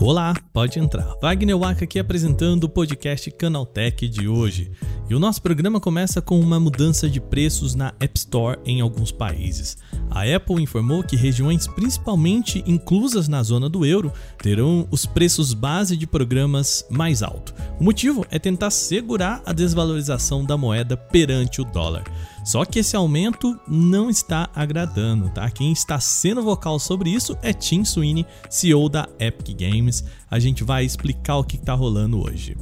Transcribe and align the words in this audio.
Olá, 0.00 0.34
pode 0.52 0.80
entrar. 0.80 1.14
Wagner 1.22 1.56
Waka 1.56 1.84
aqui 1.84 1.98
apresentando 1.98 2.64
o 2.64 2.68
podcast 2.68 3.30
Canaltech 3.30 4.08
de 4.08 4.26
hoje. 4.26 4.72
E 5.08 5.14
o 5.14 5.18
nosso 5.20 5.40
programa 5.40 5.78
começa 5.78 6.20
com 6.20 6.40
uma 6.40 6.58
mudança 6.58 7.08
de 7.08 7.20
preços 7.20 7.76
na 7.76 7.94
App 8.00 8.18
Store 8.18 8.58
em 8.64 8.80
alguns 8.80 9.12
países. 9.12 9.78
A 10.10 10.22
Apple 10.24 10.60
informou 10.60 11.04
que 11.04 11.14
regiões 11.14 11.68
principalmente 11.68 12.64
inclusas 12.66 13.28
na 13.28 13.42
zona 13.44 13.68
do 13.68 13.86
euro 13.86 14.12
terão 14.38 14.88
os 14.90 15.06
preços 15.06 15.54
base 15.54 15.96
de 15.96 16.06
programas 16.06 16.84
mais 16.90 17.22
altos. 17.22 17.54
O 17.78 17.84
motivo 17.84 18.26
é 18.28 18.38
tentar 18.38 18.70
segurar 18.70 19.40
a 19.46 19.52
desvalorização 19.52 20.44
da 20.44 20.56
moeda 20.56 20.96
perante 20.96 21.60
o 21.60 21.64
dólar. 21.64 22.04
Só 22.44 22.64
que 22.64 22.80
esse 22.80 22.96
aumento 22.96 23.58
não 23.68 24.10
está 24.10 24.50
agradando, 24.54 25.30
tá? 25.30 25.48
Quem 25.50 25.72
está 25.72 26.00
sendo 26.00 26.42
vocal 26.42 26.78
sobre 26.78 27.10
isso 27.10 27.36
é 27.40 27.52
Tim 27.52 27.84
Sweeney, 27.84 28.26
CEO 28.50 28.88
da 28.88 29.08
Epic 29.18 29.56
Games. 29.56 30.04
A 30.30 30.38
gente 30.38 30.64
vai 30.64 30.84
explicar 30.84 31.36
o 31.36 31.44
que 31.44 31.56
está 31.56 31.72
rolando 31.72 32.20
hoje. 32.20 32.56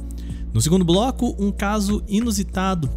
No 0.53 0.61
segundo 0.61 0.85
bloco, 0.85 1.35
um 1.39 1.51
caso 1.51 2.03
inusitado 2.07 2.89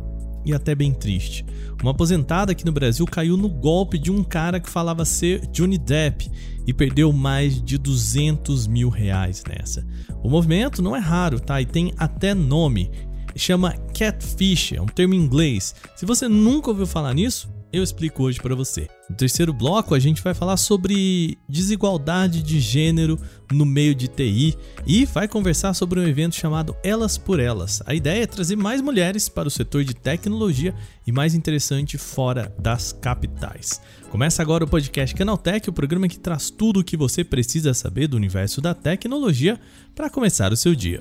e 0.44 0.52
até 0.52 0.74
bem 0.74 0.92
triste. 0.92 1.44
Uma 1.80 1.92
aposentada 1.92 2.52
aqui 2.52 2.64
no 2.64 2.72
Brasil 2.72 3.06
caiu 3.06 3.36
no 3.36 3.48
golpe 3.48 3.98
de 3.98 4.10
um 4.10 4.22
cara 4.22 4.60
que 4.60 4.68
falava 4.68 5.04
ser 5.04 5.46
Johnny 5.48 5.78
Depp 5.78 6.30
e 6.66 6.72
perdeu 6.72 7.12
mais 7.12 7.62
de 7.62 7.78
200 7.78 8.66
mil 8.66 8.88
reais 8.88 9.42
nessa. 9.48 9.86
O 10.22 10.28
movimento 10.28 10.82
não 10.82 10.94
é 10.94 10.98
raro, 10.98 11.40
tá? 11.40 11.60
E 11.60 11.66
tem 11.66 11.94
até 11.96 12.34
nome 12.34 12.90
chama 13.36 13.72
catfish, 13.96 14.72
é 14.72 14.80
um 14.80 14.86
termo 14.86 15.14
em 15.14 15.18
inglês. 15.18 15.74
Se 15.96 16.06
você 16.06 16.28
nunca 16.28 16.70
ouviu 16.70 16.86
falar 16.86 17.14
nisso, 17.14 17.48
eu 17.74 17.82
explico 17.82 18.22
hoje 18.22 18.40
para 18.40 18.54
você. 18.54 18.88
No 19.10 19.16
terceiro 19.16 19.52
bloco, 19.52 19.94
a 19.94 19.98
gente 19.98 20.22
vai 20.22 20.32
falar 20.32 20.56
sobre 20.56 21.36
desigualdade 21.48 22.40
de 22.40 22.60
gênero 22.60 23.18
no 23.50 23.66
meio 23.66 23.94
de 23.94 24.06
TI 24.06 24.56
e 24.86 25.04
vai 25.04 25.26
conversar 25.26 25.74
sobre 25.74 25.98
um 25.98 26.06
evento 26.06 26.36
chamado 26.36 26.76
Elas 26.84 27.18
por 27.18 27.40
Elas. 27.40 27.82
A 27.84 27.92
ideia 27.92 28.22
é 28.22 28.26
trazer 28.26 28.54
mais 28.54 28.80
mulheres 28.80 29.28
para 29.28 29.48
o 29.48 29.50
setor 29.50 29.82
de 29.82 29.92
tecnologia 29.92 30.72
e 31.04 31.10
mais 31.10 31.34
interessante 31.34 31.98
fora 31.98 32.54
das 32.60 32.92
capitais. 32.92 33.80
Começa 34.08 34.40
agora 34.40 34.64
o 34.64 34.68
podcast 34.68 35.12
Canaltech, 35.12 35.68
o 35.68 35.72
programa 35.72 36.06
que 36.06 36.20
traz 36.20 36.50
tudo 36.50 36.78
o 36.78 36.84
que 36.84 36.96
você 36.96 37.24
precisa 37.24 37.74
saber 37.74 38.06
do 38.06 38.16
universo 38.16 38.60
da 38.60 38.72
tecnologia 38.72 39.58
para 39.96 40.08
começar 40.08 40.52
o 40.52 40.56
seu 40.56 40.76
dia. 40.76 41.00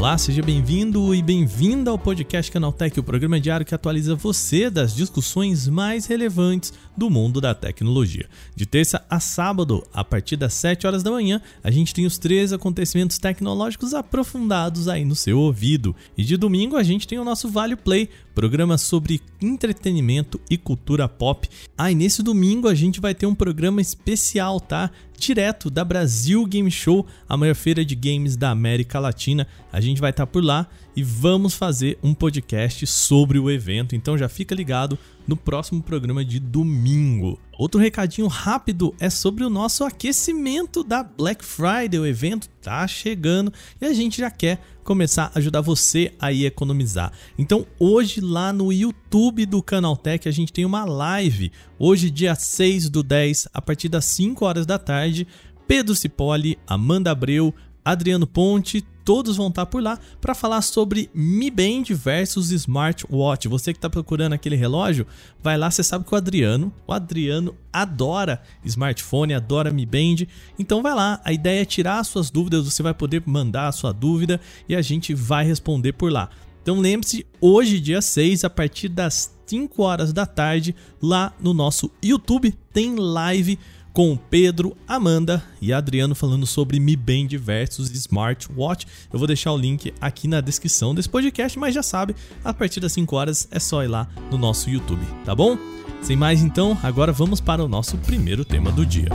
Olá, 0.00 0.16
seja 0.16 0.40
bem-vindo 0.40 1.14
e 1.14 1.22
bem-vinda 1.22 1.90
ao 1.90 1.98
podcast 1.98 2.50
Canaltech, 2.50 2.98
o 2.98 3.02
programa 3.02 3.38
diário 3.38 3.66
que 3.66 3.74
atualiza 3.74 4.14
você 4.14 4.70
das 4.70 4.94
discussões 4.94 5.68
mais 5.68 6.06
relevantes 6.06 6.72
do 7.00 7.08
mundo 7.08 7.40
da 7.40 7.54
tecnologia. 7.54 8.28
De 8.54 8.66
terça 8.66 9.02
a 9.08 9.18
sábado, 9.18 9.82
a 9.90 10.04
partir 10.04 10.36
das 10.36 10.52
7 10.52 10.86
horas 10.86 11.02
da 11.02 11.10
manhã, 11.10 11.40
a 11.64 11.70
gente 11.70 11.94
tem 11.94 12.04
os 12.04 12.18
três 12.18 12.52
acontecimentos 12.52 13.16
tecnológicos 13.16 13.94
aprofundados 13.94 14.86
aí 14.86 15.02
no 15.02 15.16
seu 15.16 15.38
ouvido. 15.38 15.96
E 16.14 16.22
de 16.22 16.36
domingo 16.36 16.76
a 16.76 16.82
gente 16.82 17.08
tem 17.08 17.18
o 17.18 17.24
nosso 17.24 17.48
Vale 17.48 17.74
Play, 17.74 18.10
programa 18.34 18.76
sobre 18.76 19.22
entretenimento 19.40 20.38
e 20.50 20.58
cultura 20.58 21.08
pop. 21.08 21.48
Ah, 21.76 21.90
e 21.90 21.94
nesse 21.94 22.22
domingo 22.22 22.68
a 22.68 22.74
gente 22.74 23.00
vai 23.00 23.14
ter 23.14 23.24
um 23.24 23.34
programa 23.34 23.80
especial, 23.80 24.60
tá? 24.60 24.90
Direto 25.18 25.70
da 25.70 25.84
Brasil 25.84 26.44
Game 26.44 26.70
Show, 26.70 27.06
a 27.26 27.34
maior 27.34 27.54
feira 27.54 27.82
de 27.82 27.94
games 27.94 28.36
da 28.36 28.50
América 28.50 28.98
Latina. 28.98 29.46
A 29.72 29.80
gente 29.80 30.02
vai 30.02 30.10
estar 30.10 30.26
tá 30.26 30.30
por 30.30 30.44
lá 30.44 30.66
e 31.00 31.02
vamos 31.02 31.54
fazer 31.54 31.98
um 32.02 32.12
podcast 32.12 32.86
sobre 32.86 33.38
o 33.38 33.50
evento. 33.50 33.96
Então 33.96 34.18
já 34.18 34.28
fica 34.28 34.54
ligado 34.54 34.98
no 35.26 35.34
próximo 35.34 35.82
programa 35.82 36.22
de 36.22 36.38
domingo. 36.38 37.40
Outro 37.58 37.80
recadinho 37.80 38.26
rápido 38.26 38.94
é 39.00 39.08
sobre 39.08 39.42
o 39.42 39.48
nosso 39.48 39.82
aquecimento 39.82 40.84
da 40.84 41.02
Black 41.02 41.42
Friday. 41.42 41.98
O 41.98 42.04
evento 42.04 42.50
tá 42.60 42.86
chegando 42.86 43.50
e 43.80 43.86
a 43.86 43.94
gente 43.94 44.18
já 44.18 44.30
quer 44.30 44.60
começar 44.84 45.32
a 45.34 45.38
ajudar 45.38 45.62
você 45.62 46.12
a 46.20 46.34
economizar. 46.34 47.14
Então, 47.38 47.66
hoje 47.78 48.20
lá 48.20 48.52
no 48.52 48.70
YouTube 48.70 49.46
do 49.46 49.62
Canaltech 49.62 50.28
a 50.28 50.32
gente 50.32 50.52
tem 50.52 50.66
uma 50.66 50.84
live. 50.84 51.50
Hoje, 51.78 52.10
dia 52.10 52.34
6 52.34 52.90
do 52.90 53.02
10, 53.02 53.48
a 53.54 53.62
partir 53.62 53.88
das 53.88 54.04
5 54.04 54.44
horas 54.44 54.66
da 54.66 54.78
tarde. 54.78 55.26
Pedro 55.66 55.94
Cipolli, 55.94 56.58
Amanda 56.66 57.10
Abreu, 57.10 57.54
Adriano 57.82 58.26
Ponte, 58.26 58.84
todos 59.04 59.36
vão 59.36 59.48
estar 59.48 59.66
por 59.66 59.82
lá 59.82 59.98
para 60.20 60.34
falar 60.34 60.62
sobre 60.62 61.10
Mi 61.14 61.50
Band 61.50 61.84
versus 61.90 62.50
Smartwatch. 62.50 63.48
Você 63.48 63.72
que 63.72 63.78
está 63.78 63.90
procurando 63.90 64.32
aquele 64.32 64.56
relógio, 64.56 65.06
vai 65.42 65.56
lá, 65.56 65.70
você 65.70 65.82
sabe 65.82 66.04
que 66.04 66.14
o 66.14 66.16
Adriano, 66.16 66.72
o 66.86 66.92
Adriano 66.92 67.54
adora 67.72 68.42
smartphone, 68.64 69.34
adora 69.34 69.72
Mi 69.72 69.86
Band. 69.86 70.26
Então 70.58 70.82
vai 70.82 70.94
lá, 70.94 71.20
a 71.24 71.32
ideia 71.32 71.62
é 71.62 71.64
tirar 71.64 72.04
suas 72.04 72.30
dúvidas, 72.30 72.64
você 72.64 72.82
vai 72.82 72.94
poder 72.94 73.22
mandar 73.26 73.68
a 73.68 73.72
sua 73.72 73.92
dúvida 73.92 74.40
e 74.68 74.74
a 74.74 74.82
gente 74.82 75.14
vai 75.14 75.44
responder 75.44 75.92
por 75.92 76.10
lá. 76.10 76.30
Então 76.62 76.78
lembre-se, 76.78 77.26
hoje, 77.40 77.80
dia 77.80 78.02
6, 78.02 78.44
a 78.44 78.50
partir 78.50 78.88
das 78.88 79.34
5 79.46 79.82
horas 79.82 80.12
da 80.12 80.26
tarde, 80.26 80.74
lá 81.02 81.32
no 81.40 81.52
nosso 81.52 81.90
YouTube 82.02 82.54
tem 82.72 82.94
live 82.96 83.58
com 83.92 84.16
Pedro, 84.16 84.76
Amanda 84.86 85.42
e 85.60 85.72
Adriano 85.72 86.14
falando 86.14 86.46
sobre 86.46 86.78
Mi 86.78 86.96
Band 86.96 87.28
versus 87.38 87.90
Smartwatch. 87.90 88.86
Eu 89.12 89.18
vou 89.18 89.26
deixar 89.26 89.52
o 89.52 89.58
link 89.58 89.92
aqui 90.00 90.28
na 90.28 90.40
descrição 90.40 90.94
desse 90.94 91.08
podcast, 91.08 91.58
mas 91.58 91.74
já 91.74 91.82
sabe, 91.82 92.14
a 92.44 92.54
partir 92.54 92.80
das 92.80 92.92
5 92.92 93.16
horas 93.16 93.48
é 93.50 93.58
só 93.58 93.82
ir 93.82 93.88
lá 93.88 94.08
no 94.30 94.38
nosso 94.38 94.70
YouTube, 94.70 95.04
tá 95.24 95.34
bom? 95.34 95.58
Sem 96.02 96.16
mais 96.16 96.42
então, 96.42 96.78
agora 96.82 97.12
vamos 97.12 97.40
para 97.40 97.64
o 97.64 97.68
nosso 97.68 97.98
primeiro 97.98 98.44
tema 98.44 98.72
do 98.72 98.86
dia. 98.86 99.08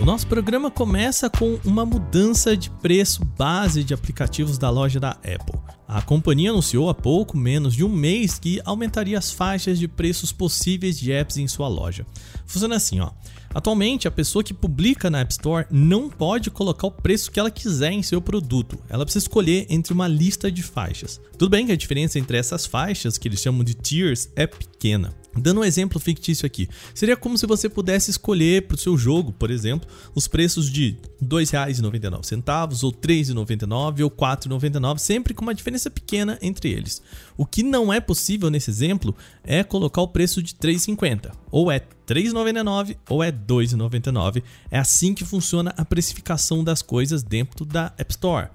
O 0.00 0.04
nosso 0.04 0.26
programa 0.26 0.70
começa 0.70 1.28
com 1.28 1.60
uma 1.62 1.84
mudança 1.84 2.56
de 2.56 2.70
preço 2.70 3.22
base 3.22 3.84
de 3.84 3.92
aplicativos 3.92 4.56
da 4.56 4.70
loja 4.70 4.98
da 4.98 5.10
Apple. 5.10 5.60
A 5.92 6.00
companhia 6.00 6.50
anunciou 6.50 6.88
há 6.88 6.94
pouco 6.94 7.36
menos 7.36 7.74
de 7.74 7.82
um 7.82 7.88
mês 7.88 8.38
que 8.38 8.60
aumentaria 8.64 9.18
as 9.18 9.32
faixas 9.32 9.76
de 9.76 9.88
preços 9.88 10.30
possíveis 10.30 10.96
de 10.96 11.10
apps 11.10 11.36
em 11.36 11.48
sua 11.48 11.66
loja. 11.66 12.06
Funciona 12.46 12.76
assim, 12.76 13.00
ó. 13.00 13.10
Atualmente, 13.52 14.06
a 14.06 14.10
pessoa 14.12 14.44
que 14.44 14.54
publica 14.54 15.10
na 15.10 15.18
App 15.18 15.32
Store 15.32 15.66
não 15.68 16.08
pode 16.08 16.48
colocar 16.48 16.86
o 16.86 16.92
preço 16.92 17.32
que 17.32 17.40
ela 17.40 17.50
quiser 17.50 17.90
em 17.90 18.04
seu 18.04 18.22
produto. 18.22 18.78
Ela 18.88 19.04
precisa 19.04 19.24
escolher 19.24 19.66
entre 19.68 19.92
uma 19.92 20.06
lista 20.06 20.52
de 20.52 20.62
faixas. 20.62 21.20
Tudo 21.36 21.50
bem 21.50 21.66
que 21.66 21.72
a 21.72 21.76
diferença 21.76 22.20
entre 22.20 22.36
essas 22.36 22.64
faixas, 22.66 23.18
que 23.18 23.26
eles 23.26 23.40
chamam 23.40 23.64
de 23.64 23.74
tiers, 23.74 24.28
é 24.36 24.46
pequena. 24.46 25.12
Dando 25.36 25.60
um 25.60 25.64
exemplo 25.64 26.00
fictício 26.00 26.44
aqui, 26.44 26.68
seria 26.92 27.16
como 27.16 27.38
se 27.38 27.46
você 27.46 27.68
pudesse 27.68 28.10
escolher 28.10 28.66
para 28.66 28.74
o 28.74 28.78
seu 28.78 28.96
jogo, 28.98 29.32
por 29.32 29.50
exemplo, 29.50 29.88
os 30.12 30.26
preços 30.26 30.70
de 30.70 30.96
R$ 31.20 31.26
2,99 31.26 32.82
ou 32.82 32.90
R$ 32.90 32.96
3,99 33.00 34.02
ou 34.02 34.08
R$ 34.08 34.16
4,99, 34.16 34.98
sempre 34.98 35.32
com 35.32 35.42
uma 35.42 35.54
diferença 35.54 35.79
pequena 35.88 36.38
entre 36.42 36.70
eles. 36.70 37.00
O 37.36 37.46
que 37.46 37.62
não 37.62 37.92
é 37.92 38.00
possível 38.00 38.50
nesse 38.50 38.68
exemplo 38.68 39.14
é 39.44 39.62
colocar 39.62 40.02
o 40.02 40.08
preço 40.08 40.42
de 40.42 40.52
R$ 40.52 40.74
3,50, 40.74 41.30
ou 41.50 41.70
é 41.70 41.76
R$ 41.76 41.84
3,99 42.06 42.96
ou 43.08 43.22
é 43.22 43.28
R$ 43.28 43.36
2,99. 43.48 44.42
É 44.70 44.78
assim 44.78 45.14
que 45.14 45.24
funciona 45.24 45.72
a 45.76 45.84
precificação 45.84 46.64
das 46.64 46.82
coisas 46.82 47.22
dentro 47.22 47.64
da 47.64 47.94
App 47.96 48.10
Store. 48.10 48.48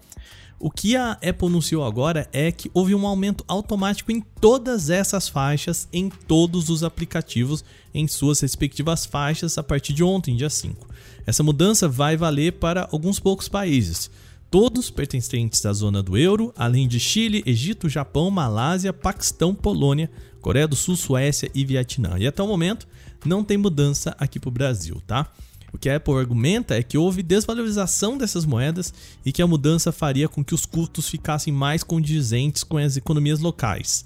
O 0.58 0.72
que 0.72 0.96
a 0.96 1.12
Apple 1.12 1.48
anunciou 1.48 1.84
agora 1.84 2.30
é 2.32 2.52
que 2.52 2.72
houve 2.74 2.96
um 2.96 3.06
aumento 3.06 3.44
automático 3.48 4.12
em 4.12 4.22
todas 4.22 4.90
essas 4.90 5.28
faixas, 5.28 5.88
em 5.92 6.10
todos 6.10 6.70
os 6.70 6.82
aplicativos, 6.82 7.64
em 7.94 8.08
suas 8.08 8.40
respectivas 8.40 9.06
faixas 9.06 9.58
a 9.58 9.64
partir 9.64 9.92
de 9.92 10.04
ontem, 10.04 10.36
dia 10.36 10.50
5. 10.50 10.88
Essa 11.26 11.44
mudança 11.44 11.90
vai 11.90 12.16
valer 12.16 12.54
para 12.54 12.88
alguns 12.92 13.20
poucos 13.20 13.50
países, 13.50 14.10
todos 14.50 14.90
pertencentes 14.90 15.66
à 15.66 15.74
zona 15.74 16.02
do 16.02 16.18
euro, 16.18 16.54
além 16.56 16.88
de 16.88 17.00
Chile, 17.00 17.44
Egito, 17.46 17.90
Japão, 17.90 18.32
Malásia, 18.32 18.94
Paquistão, 18.94 19.54
Polônia, 19.54 20.10
Coreia 20.42 20.68
do 20.68 20.76
Sul, 20.76 20.96
Suécia 20.96 21.50
e 21.54 21.66
Vietnã. 21.66 22.18
E 22.18 22.28
até 22.28 22.42
o 22.42 22.48
momento 22.48 22.88
não 23.26 23.44
tem 23.44 23.58
mudança 23.58 24.16
aqui 24.20 24.40
para 24.40 24.50
o 24.50 24.52
Brasil, 24.52 25.02
tá? 25.06 25.32
O 25.74 25.78
que 25.78 25.90
a 25.90 25.98
Apple 25.98 26.14
argumenta 26.14 26.76
é 26.76 26.82
que 26.82 26.98
houve 26.98 27.22
desvalorização 27.22 28.18
dessas 28.18 28.46
moedas 28.46 28.94
e 29.26 29.32
que 29.32 29.42
a 29.42 29.48
mudança 29.48 29.92
faria 29.92 30.30
com 30.30 30.42
que 30.42 30.56
os 30.56 30.66
custos 30.66 31.10
ficassem 31.10 31.52
mais 31.52 31.84
condizentes 31.84 32.64
com 32.64 32.78
as 32.78 32.96
economias 32.96 33.40
locais. 33.40 34.06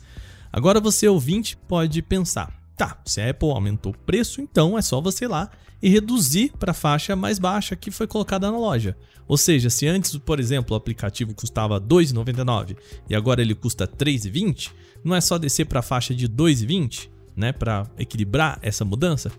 Agora 0.51 0.80
você 0.80 1.07
ouvinte 1.07 1.56
pode 1.68 2.01
pensar: 2.01 2.58
tá, 2.80 2.98
se 3.06 3.20
a 3.20 3.30
Apple 3.30 3.50
aumentou 3.50 3.92
o 3.92 3.98
preço, 3.98 4.40
então 4.40 4.78
é 4.78 4.81
só 4.81 5.02
você 5.02 5.26
ir 5.26 5.28
lá 5.28 5.52
e 5.81 5.90
reduzir 5.90 6.54
para 6.58 6.72
a 6.72 6.74
faixa 6.74 7.14
mais 7.14 7.38
baixa 7.38 7.76
que 7.76 7.92
foi 7.92 8.08
colocada 8.08 8.50
na 8.50 8.58
loja. 8.58 8.96
Ou 9.28 9.38
seja, 9.38 9.70
se 9.70 9.86
antes, 9.86 10.16
por 10.18 10.40
exemplo, 10.40 10.74
o 10.74 10.78
aplicativo 10.78 11.34
custava 11.34 11.76
R$ 11.76 11.81
2,99 11.81 12.78
e 13.10 13.16
agora 13.16 13.42
ele 13.42 13.54
custa 13.54 13.84
R$ 13.84 13.92
3,20, 13.98 14.72
não 15.04 15.14
é 15.14 15.20
só 15.20 15.38
descer 15.38 15.66
para 15.66 15.81
a 15.81 15.84
faixa 15.84 16.16
de 16.16 16.26
R$ 16.26 16.31
2,20, 16.31 17.10
né, 17.36 17.52
para 17.52 17.86
equilibrar 17.98 18.58
essa 18.62 18.86
mudança? 18.86 19.30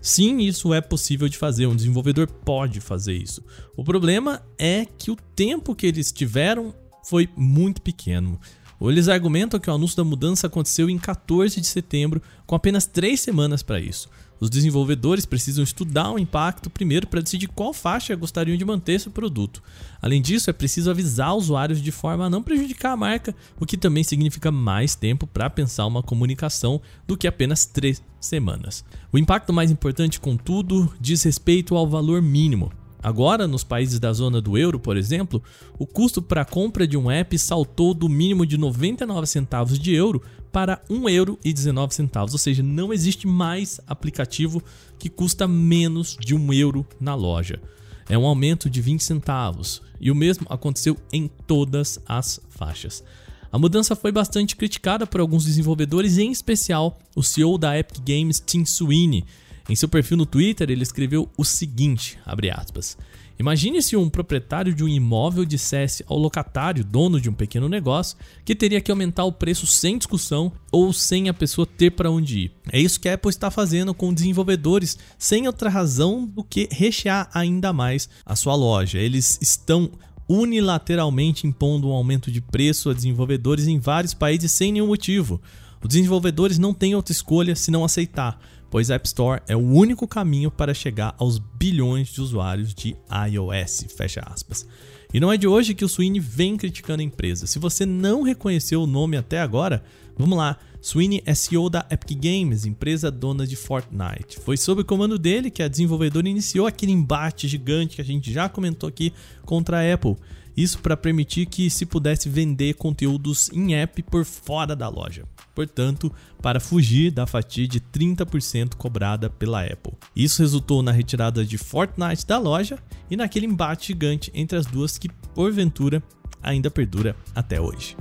Sim, 0.00 0.38
isso 0.38 0.72
é 0.72 0.80
possível 0.80 1.28
de 1.28 1.36
fazer, 1.36 1.66
um 1.66 1.76
desenvolvedor 1.76 2.26
pode 2.26 2.80
fazer 2.80 3.14
isso. 3.14 3.44
O 3.76 3.84
problema 3.84 4.42
é 4.56 4.86
que 4.86 5.10
o 5.10 5.16
tempo 5.36 5.74
que 5.74 5.86
eles 5.86 6.10
tiveram 6.10 6.74
foi 7.04 7.28
muito 7.36 7.82
pequeno. 7.82 8.40
Eles 8.80 9.08
argumentam 9.08 9.58
que 9.58 9.68
o 9.68 9.74
anúncio 9.74 9.96
da 9.96 10.04
mudança 10.04 10.46
aconteceu 10.46 10.88
em 10.88 10.98
14 10.98 11.60
de 11.60 11.66
setembro, 11.66 12.22
com 12.46 12.54
apenas 12.54 12.86
três 12.86 13.20
semanas 13.20 13.62
para 13.62 13.80
isso. 13.80 14.08
Os 14.40 14.48
desenvolvedores 14.48 15.26
precisam 15.26 15.64
estudar 15.64 16.12
o 16.12 16.18
impacto 16.18 16.70
primeiro 16.70 17.06
para 17.06 17.20
decidir 17.20 17.48
qual 17.48 17.72
faixa 17.72 18.14
gostariam 18.14 18.56
de 18.56 18.64
manter 18.64 18.92
esse 18.92 19.10
produto. 19.10 19.60
Além 20.00 20.22
disso, 20.22 20.48
é 20.48 20.52
preciso 20.52 20.90
avisar 20.90 21.34
usuários 21.34 21.82
de 21.82 21.90
forma 21.90 22.26
a 22.26 22.30
não 22.30 22.42
prejudicar 22.42 22.92
a 22.92 22.96
marca, 22.96 23.34
o 23.58 23.66
que 23.66 23.76
também 23.76 24.04
significa 24.04 24.52
mais 24.52 24.94
tempo 24.94 25.26
para 25.26 25.50
pensar 25.50 25.86
uma 25.86 26.02
comunicação 26.02 26.80
do 27.06 27.16
que 27.16 27.26
apenas 27.26 27.66
três 27.66 28.00
semanas. 28.20 28.84
O 29.12 29.18
impacto 29.18 29.52
mais 29.52 29.72
importante, 29.72 30.20
contudo, 30.20 30.92
diz 31.00 31.22
respeito 31.24 31.74
ao 31.74 31.88
valor 31.88 32.22
mínimo. 32.22 32.72
Agora, 33.02 33.46
nos 33.46 33.62
países 33.62 34.00
da 34.00 34.12
zona 34.12 34.40
do 34.40 34.58
euro, 34.58 34.80
por 34.80 34.96
exemplo, 34.96 35.42
o 35.78 35.86
custo 35.86 36.20
para 36.20 36.42
a 36.42 36.44
compra 36.44 36.86
de 36.86 36.96
um 36.96 37.10
app 37.10 37.38
saltou 37.38 37.94
do 37.94 38.08
mínimo 38.08 38.44
de 38.44 38.58
99 38.58 39.26
centavos 39.26 39.78
de 39.78 39.94
euro 39.94 40.22
para 40.50 40.82
1 40.90 41.08
euro 41.08 41.38
e 41.44 41.52
19 41.52 41.94
centavos, 41.94 42.32
ou 42.32 42.38
seja, 42.38 42.62
não 42.62 42.92
existe 42.92 43.26
mais 43.26 43.80
aplicativo 43.86 44.62
que 44.98 45.08
custa 45.08 45.46
menos 45.46 46.16
de 46.18 46.34
1 46.34 46.52
euro 46.54 46.86
na 47.00 47.14
loja. 47.14 47.60
É 48.08 48.18
um 48.18 48.26
aumento 48.26 48.68
de 48.68 48.80
20 48.80 49.04
centavos, 49.04 49.82
e 50.00 50.10
o 50.10 50.14
mesmo 50.14 50.46
aconteceu 50.48 50.96
em 51.12 51.30
todas 51.46 52.00
as 52.06 52.40
faixas. 52.48 53.04
A 53.52 53.58
mudança 53.58 53.94
foi 53.94 54.10
bastante 54.12 54.56
criticada 54.56 55.06
por 55.06 55.20
alguns 55.20 55.44
desenvolvedores, 55.44 56.18
em 56.18 56.30
especial 56.30 56.98
o 57.14 57.22
CEO 57.22 57.56
da 57.56 57.78
Epic 57.78 58.00
Games, 58.04 58.42
Tim 58.44 58.64
Sweeney, 58.64 59.24
em 59.68 59.76
seu 59.76 59.88
perfil 59.88 60.16
no 60.16 60.26
Twitter, 60.26 60.70
ele 60.70 60.82
escreveu 60.82 61.28
o 61.36 61.44
seguinte, 61.44 62.18
aspas, 62.24 62.96
Imagine 63.38 63.80
se 63.80 63.96
um 63.96 64.10
proprietário 64.10 64.74
de 64.74 64.82
um 64.82 64.88
imóvel 64.88 65.44
dissesse 65.44 66.04
ao 66.08 66.18
locatário, 66.18 66.84
dono 66.84 67.20
de 67.20 67.30
um 67.30 67.32
pequeno 67.32 67.68
negócio, 67.68 68.16
que 68.44 68.52
teria 68.52 68.80
que 68.80 68.90
aumentar 68.90 69.24
o 69.24 69.32
preço 69.32 69.64
sem 69.64 69.96
discussão 69.96 70.50
ou 70.72 70.92
sem 70.92 71.28
a 71.28 71.34
pessoa 71.34 71.64
ter 71.64 71.92
para 71.92 72.10
onde 72.10 72.40
ir. 72.40 72.52
É 72.72 72.80
isso 72.80 72.98
que 72.98 73.08
a 73.08 73.14
Apple 73.14 73.30
está 73.30 73.48
fazendo 73.48 73.94
com 73.94 74.12
desenvolvedores, 74.12 74.98
sem 75.16 75.46
outra 75.46 75.70
razão 75.70 76.26
do 76.26 76.42
que 76.42 76.68
rechear 76.72 77.30
ainda 77.32 77.72
mais 77.72 78.08
a 78.26 78.34
sua 78.34 78.56
loja. 78.56 78.98
Eles 78.98 79.38
estão 79.40 79.88
unilateralmente 80.28 81.46
impondo 81.46 81.88
um 81.88 81.92
aumento 81.92 82.32
de 82.32 82.40
preço 82.40 82.90
a 82.90 82.94
desenvolvedores 82.94 83.68
em 83.68 83.78
vários 83.78 84.14
países 84.14 84.50
sem 84.50 84.72
nenhum 84.72 84.88
motivo. 84.88 85.40
Os 85.80 85.88
desenvolvedores 85.88 86.58
não 86.58 86.74
têm 86.74 86.96
outra 86.96 87.12
escolha 87.12 87.54
senão 87.54 87.84
aceitar 87.84 88.40
pois 88.70 88.90
a 88.90 88.94
App 88.94 89.06
Store 89.06 89.42
é 89.46 89.56
o 89.56 89.60
único 89.60 90.06
caminho 90.06 90.50
para 90.50 90.74
chegar 90.74 91.14
aos 91.18 91.38
bilhões 91.38 92.08
de 92.08 92.20
usuários 92.20 92.74
de 92.74 92.96
iOS, 93.30 93.86
fecha 93.96 94.20
aspas. 94.26 94.66
E 95.12 95.18
não 95.18 95.32
é 95.32 95.38
de 95.38 95.46
hoje 95.46 95.74
que 95.74 95.84
o 95.84 95.88
Sweeney 95.88 96.20
vem 96.20 96.56
criticando 96.56 97.00
a 97.00 97.04
empresa. 97.04 97.46
Se 97.46 97.58
você 97.58 97.86
não 97.86 98.22
reconheceu 98.22 98.82
o 98.82 98.86
nome 98.86 99.16
até 99.16 99.40
agora, 99.40 99.82
vamos 100.18 100.36
lá. 100.36 100.58
Sweeney 100.82 101.22
é 101.24 101.34
CEO 101.34 101.70
da 101.70 101.86
Epic 101.90 102.18
Games, 102.20 102.66
empresa 102.66 103.10
dona 103.10 103.46
de 103.46 103.56
Fortnite. 103.56 104.38
Foi 104.38 104.56
sob 104.56 104.82
o 104.82 104.84
comando 104.84 105.18
dele 105.18 105.50
que 105.50 105.62
a 105.62 105.68
desenvolvedora 105.68 106.28
iniciou 106.28 106.66
aquele 106.66 106.92
embate 106.92 107.48
gigante 107.48 107.96
que 107.96 108.02
a 108.02 108.04
gente 108.04 108.32
já 108.32 108.48
comentou 108.48 108.88
aqui 108.88 109.12
contra 109.44 109.78
a 109.78 109.94
Apple. 109.94 110.16
Isso 110.58 110.80
para 110.80 110.96
permitir 110.96 111.46
que 111.46 111.70
se 111.70 111.86
pudesse 111.86 112.28
vender 112.28 112.74
conteúdos 112.74 113.48
em 113.52 113.76
app 113.76 114.02
por 114.02 114.24
fora 114.24 114.74
da 114.74 114.88
loja. 114.88 115.22
Portanto, 115.54 116.12
para 116.42 116.58
fugir 116.58 117.12
da 117.12 117.28
fatia 117.28 117.68
de 117.68 117.78
30% 117.80 118.74
cobrada 118.74 119.30
pela 119.30 119.62
Apple. 119.62 119.92
Isso 120.16 120.42
resultou 120.42 120.82
na 120.82 120.90
retirada 120.90 121.44
de 121.44 121.56
Fortnite 121.56 122.26
da 122.26 122.38
loja 122.40 122.76
e 123.08 123.16
naquele 123.16 123.46
embate 123.46 123.86
gigante 123.86 124.32
entre 124.34 124.58
as 124.58 124.66
duas 124.66 124.98
que, 124.98 125.08
porventura, 125.32 126.02
ainda 126.42 126.68
perdura 126.68 127.14
até 127.36 127.60
hoje. 127.60 127.96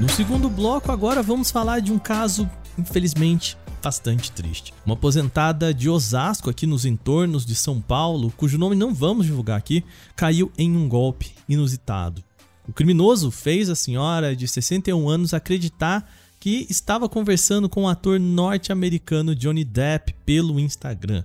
No 0.00 0.08
segundo 0.08 0.48
bloco, 0.48 0.90
agora 0.90 1.22
vamos 1.22 1.50
falar 1.50 1.80
de 1.80 1.92
um 1.92 1.98
caso, 1.98 2.48
infelizmente, 2.78 3.58
bastante 3.86 4.32
triste. 4.32 4.74
Uma 4.84 4.94
aposentada 4.94 5.72
de 5.72 5.88
Osasco, 5.88 6.50
aqui 6.50 6.66
nos 6.66 6.84
entornos 6.84 7.46
de 7.46 7.54
São 7.54 7.80
Paulo, 7.80 8.32
cujo 8.36 8.58
nome 8.58 8.74
não 8.74 8.92
vamos 8.92 9.26
divulgar 9.26 9.56
aqui, 9.56 9.84
caiu 10.16 10.50
em 10.58 10.76
um 10.76 10.88
golpe 10.88 11.30
inusitado. 11.48 12.20
O 12.66 12.72
criminoso 12.72 13.30
fez 13.30 13.70
a 13.70 13.76
senhora 13.76 14.34
de 14.34 14.48
61 14.48 15.08
anos 15.08 15.32
acreditar 15.32 16.12
que 16.40 16.66
estava 16.68 17.08
conversando 17.08 17.68
com 17.68 17.84
o 17.84 17.88
ator 17.88 18.18
norte-americano 18.18 19.36
Johnny 19.36 19.62
Depp 19.62 20.16
pelo 20.24 20.58
Instagram. 20.58 21.22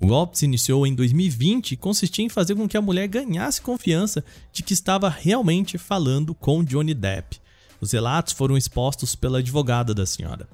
O 0.00 0.08
golpe 0.08 0.36
se 0.36 0.46
iniciou 0.46 0.84
em 0.84 0.96
2020 0.96 1.72
e 1.72 1.76
consistia 1.76 2.24
em 2.24 2.28
fazer 2.28 2.56
com 2.56 2.68
que 2.68 2.76
a 2.76 2.82
mulher 2.82 3.06
ganhasse 3.06 3.62
confiança 3.62 4.24
de 4.52 4.64
que 4.64 4.72
estava 4.72 5.08
realmente 5.08 5.78
falando 5.78 6.34
com 6.34 6.64
Johnny 6.64 6.92
Depp. 6.92 7.38
Os 7.80 7.92
relatos 7.92 8.32
foram 8.32 8.56
expostos 8.56 9.14
pela 9.14 9.38
advogada 9.38 9.94
da 9.94 10.04
senhora. 10.04 10.48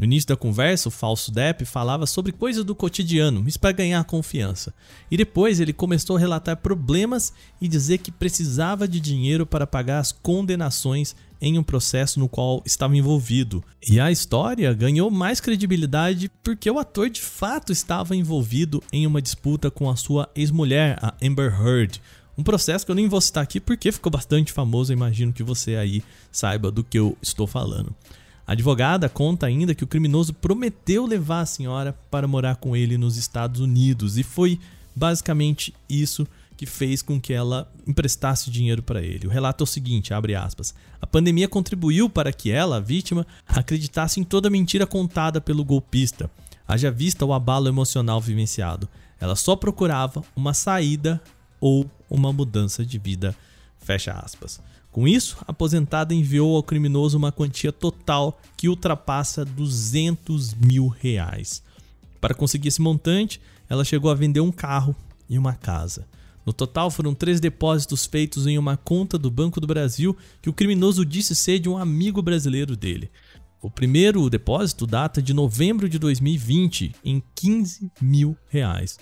No 0.00 0.06
início 0.06 0.28
da 0.28 0.36
conversa, 0.36 0.88
o 0.88 0.90
falso 0.90 1.30
Depp 1.30 1.66
falava 1.66 2.06
sobre 2.06 2.32
coisas 2.32 2.64
do 2.64 2.74
cotidiano, 2.74 3.46
isso 3.46 3.60
para 3.60 3.70
ganhar 3.70 4.02
confiança. 4.04 4.72
E 5.10 5.16
depois 5.18 5.60
ele 5.60 5.74
começou 5.74 6.16
a 6.16 6.18
relatar 6.18 6.56
problemas 6.56 7.34
e 7.60 7.68
dizer 7.68 7.98
que 7.98 8.10
precisava 8.10 8.88
de 8.88 8.98
dinheiro 8.98 9.44
para 9.44 9.66
pagar 9.66 9.98
as 9.98 10.10
condenações 10.10 11.14
em 11.38 11.58
um 11.58 11.62
processo 11.62 12.18
no 12.18 12.30
qual 12.30 12.62
estava 12.64 12.96
envolvido. 12.96 13.62
E 13.86 14.00
a 14.00 14.10
história 14.10 14.72
ganhou 14.72 15.10
mais 15.10 15.38
credibilidade 15.38 16.30
porque 16.42 16.70
o 16.70 16.78
ator 16.78 17.10
de 17.10 17.20
fato 17.20 17.70
estava 17.70 18.16
envolvido 18.16 18.82
em 18.90 19.06
uma 19.06 19.20
disputa 19.20 19.70
com 19.70 19.90
a 19.90 19.96
sua 19.96 20.30
ex-mulher, 20.34 20.98
a 21.02 21.12
Amber 21.22 21.52
Heard. 21.60 22.00
Um 22.38 22.42
processo 22.42 22.86
que 22.86 22.90
eu 22.90 22.96
nem 22.96 23.06
vou 23.06 23.20
citar 23.20 23.42
aqui 23.42 23.60
porque 23.60 23.92
ficou 23.92 24.10
bastante 24.10 24.50
famoso, 24.50 24.94
imagino 24.94 25.30
que 25.30 25.42
você 25.42 25.76
aí 25.76 26.02
saiba 26.32 26.70
do 26.70 26.82
que 26.82 26.98
eu 26.98 27.18
estou 27.20 27.46
falando. 27.46 27.94
A 28.50 28.52
advogada 28.52 29.08
conta 29.08 29.46
ainda 29.46 29.76
que 29.76 29.84
o 29.84 29.86
criminoso 29.86 30.34
prometeu 30.34 31.06
levar 31.06 31.42
a 31.42 31.46
senhora 31.46 31.96
para 32.10 32.26
morar 32.26 32.56
com 32.56 32.74
ele 32.74 32.98
nos 32.98 33.16
Estados 33.16 33.60
Unidos 33.60 34.18
e 34.18 34.24
foi 34.24 34.58
basicamente 34.92 35.72
isso 35.88 36.26
que 36.56 36.66
fez 36.66 37.00
com 37.00 37.20
que 37.20 37.32
ela 37.32 37.72
emprestasse 37.86 38.50
dinheiro 38.50 38.82
para 38.82 39.02
ele. 39.02 39.28
O 39.28 39.30
relato 39.30 39.62
é 39.62 39.64
o 39.64 39.66
seguinte, 39.68 40.12
abre 40.12 40.34
aspas: 40.34 40.74
A 41.00 41.06
pandemia 41.06 41.46
contribuiu 41.46 42.10
para 42.10 42.32
que 42.32 42.50
ela, 42.50 42.78
a 42.78 42.80
vítima, 42.80 43.24
acreditasse 43.46 44.18
em 44.18 44.24
toda 44.24 44.48
a 44.48 44.50
mentira 44.50 44.84
contada 44.84 45.40
pelo 45.40 45.64
golpista. 45.64 46.28
Haja 46.66 46.90
vista 46.90 47.24
o 47.24 47.32
abalo 47.32 47.68
emocional 47.68 48.20
vivenciado. 48.20 48.88
Ela 49.20 49.36
só 49.36 49.54
procurava 49.54 50.24
uma 50.34 50.54
saída 50.54 51.22
ou 51.60 51.88
uma 52.10 52.32
mudança 52.32 52.84
de 52.84 52.98
vida. 52.98 53.32
Fecha 53.80 54.12
aspas. 54.12 54.60
Com 54.92 55.06
isso, 55.06 55.36
a 55.46 55.50
aposentada 55.52 56.14
enviou 56.14 56.56
ao 56.56 56.62
criminoso 56.62 57.16
uma 57.16 57.32
quantia 57.32 57.72
total 57.72 58.40
que 58.56 58.68
ultrapassa 58.68 59.44
200 59.44 60.54
mil 60.54 60.88
reais. 60.88 61.62
Para 62.20 62.34
conseguir 62.34 62.68
esse 62.68 62.82
montante, 62.82 63.40
ela 63.68 63.84
chegou 63.84 64.10
a 64.10 64.14
vender 64.14 64.40
um 64.40 64.52
carro 64.52 64.94
e 65.28 65.38
uma 65.38 65.54
casa. 65.54 66.06
No 66.44 66.52
total, 66.52 66.90
foram 66.90 67.14
três 67.14 67.38
depósitos 67.38 68.06
feitos 68.06 68.46
em 68.46 68.58
uma 68.58 68.76
conta 68.76 69.16
do 69.16 69.30
Banco 69.30 69.60
do 69.60 69.66
Brasil 69.66 70.16
que 70.42 70.50
o 70.50 70.52
criminoso 70.52 71.04
disse 71.04 71.34
ser 71.34 71.60
de 71.60 71.68
um 71.68 71.78
amigo 71.78 72.20
brasileiro 72.20 72.76
dele. 72.76 73.10
O 73.62 73.70
primeiro 73.70 74.28
depósito 74.28 74.86
data 74.86 75.22
de 75.22 75.34
novembro 75.34 75.88
de 75.88 75.98
2020 75.98 76.96
em 77.04 77.22
15 77.34 77.92
mil 78.00 78.36
reais. 78.48 78.98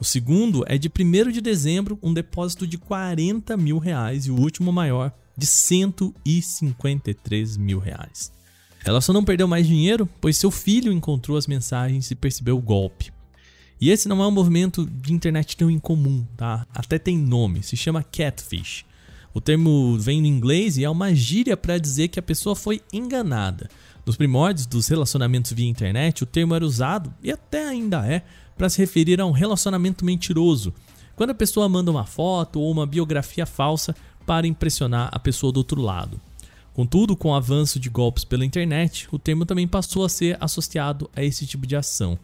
O 0.00 0.04
segundo 0.04 0.64
é 0.66 0.76
de 0.78 0.88
1 0.88 1.30
de 1.30 1.42
dezembro, 1.42 1.98
um 2.02 2.14
depósito 2.14 2.66
de 2.66 2.78
40 2.78 3.54
mil 3.58 3.76
reais 3.76 4.24
e 4.24 4.30
o 4.30 4.40
último 4.40 4.72
maior 4.72 5.12
de 5.36 5.44
153 5.44 7.58
mil 7.58 7.78
reais. 7.78 8.32
Ela 8.82 9.02
só 9.02 9.12
não 9.12 9.22
perdeu 9.22 9.46
mais 9.46 9.66
dinheiro, 9.66 10.08
pois 10.18 10.38
seu 10.38 10.50
filho 10.50 10.90
encontrou 10.90 11.36
as 11.36 11.46
mensagens 11.46 12.10
e 12.10 12.14
percebeu 12.14 12.56
o 12.56 12.62
golpe. 12.62 13.12
E 13.78 13.90
esse 13.90 14.08
não 14.08 14.22
é 14.22 14.26
um 14.26 14.30
movimento 14.30 14.86
de 14.86 15.12
internet 15.12 15.54
tão 15.54 15.70
incomum, 15.70 16.26
tá? 16.34 16.66
Até 16.74 16.98
tem 16.98 17.18
nome, 17.18 17.62
se 17.62 17.76
chama 17.76 18.02
catfish. 18.02 18.86
O 19.34 19.40
termo 19.40 19.98
vem 19.98 20.22
do 20.22 20.28
inglês 20.28 20.78
e 20.78 20.84
é 20.84 20.88
uma 20.88 21.14
gíria 21.14 21.58
para 21.58 21.76
dizer 21.76 22.08
que 22.08 22.18
a 22.18 22.22
pessoa 22.22 22.56
foi 22.56 22.80
enganada. 22.90 23.68
Nos 24.04 24.16
primórdios 24.16 24.66
dos 24.66 24.88
relacionamentos 24.88 25.52
via 25.52 25.68
internet, 25.68 26.22
o 26.22 26.26
termo 26.26 26.54
era 26.54 26.64
usado, 26.64 27.12
e 27.22 27.30
até 27.30 27.68
ainda 27.68 28.06
é, 28.06 28.22
para 28.56 28.68
se 28.68 28.78
referir 28.78 29.20
a 29.20 29.26
um 29.26 29.30
relacionamento 29.30 30.04
mentiroso. 30.04 30.72
Quando 31.14 31.30
a 31.30 31.34
pessoa 31.34 31.68
manda 31.68 31.90
uma 31.90 32.04
foto 32.04 32.60
ou 32.60 32.70
uma 32.70 32.86
biografia 32.86 33.44
falsa 33.44 33.94
para 34.26 34.46
impressionar 34.46 35.08
a 35.12 35.18
pessoa 35.18 35.52
do 35.52 35.58
outro 35.58 35.80
lado. 35.80 36.20
Contudo, 36.72 37.16
com 37.16 37.30
o 37.30 37.34
avanço 37.34 37.80
de 37.80 37.90
golpes 37.90 38.24
pela 38.24 38.44
internet, 38.44 39.08
o 39.10 39.18
termo 39.18 39.44
também 39.44 39.66
passou 39.66 40.04
a 40.04 40.08
ser 40.08 40.36
associado 40.40 41.10
a 41.14 41.22
esse 41.22 41.46
tipo 41.46 41.66
de 41.66 41.76
ação. 41.76 42.18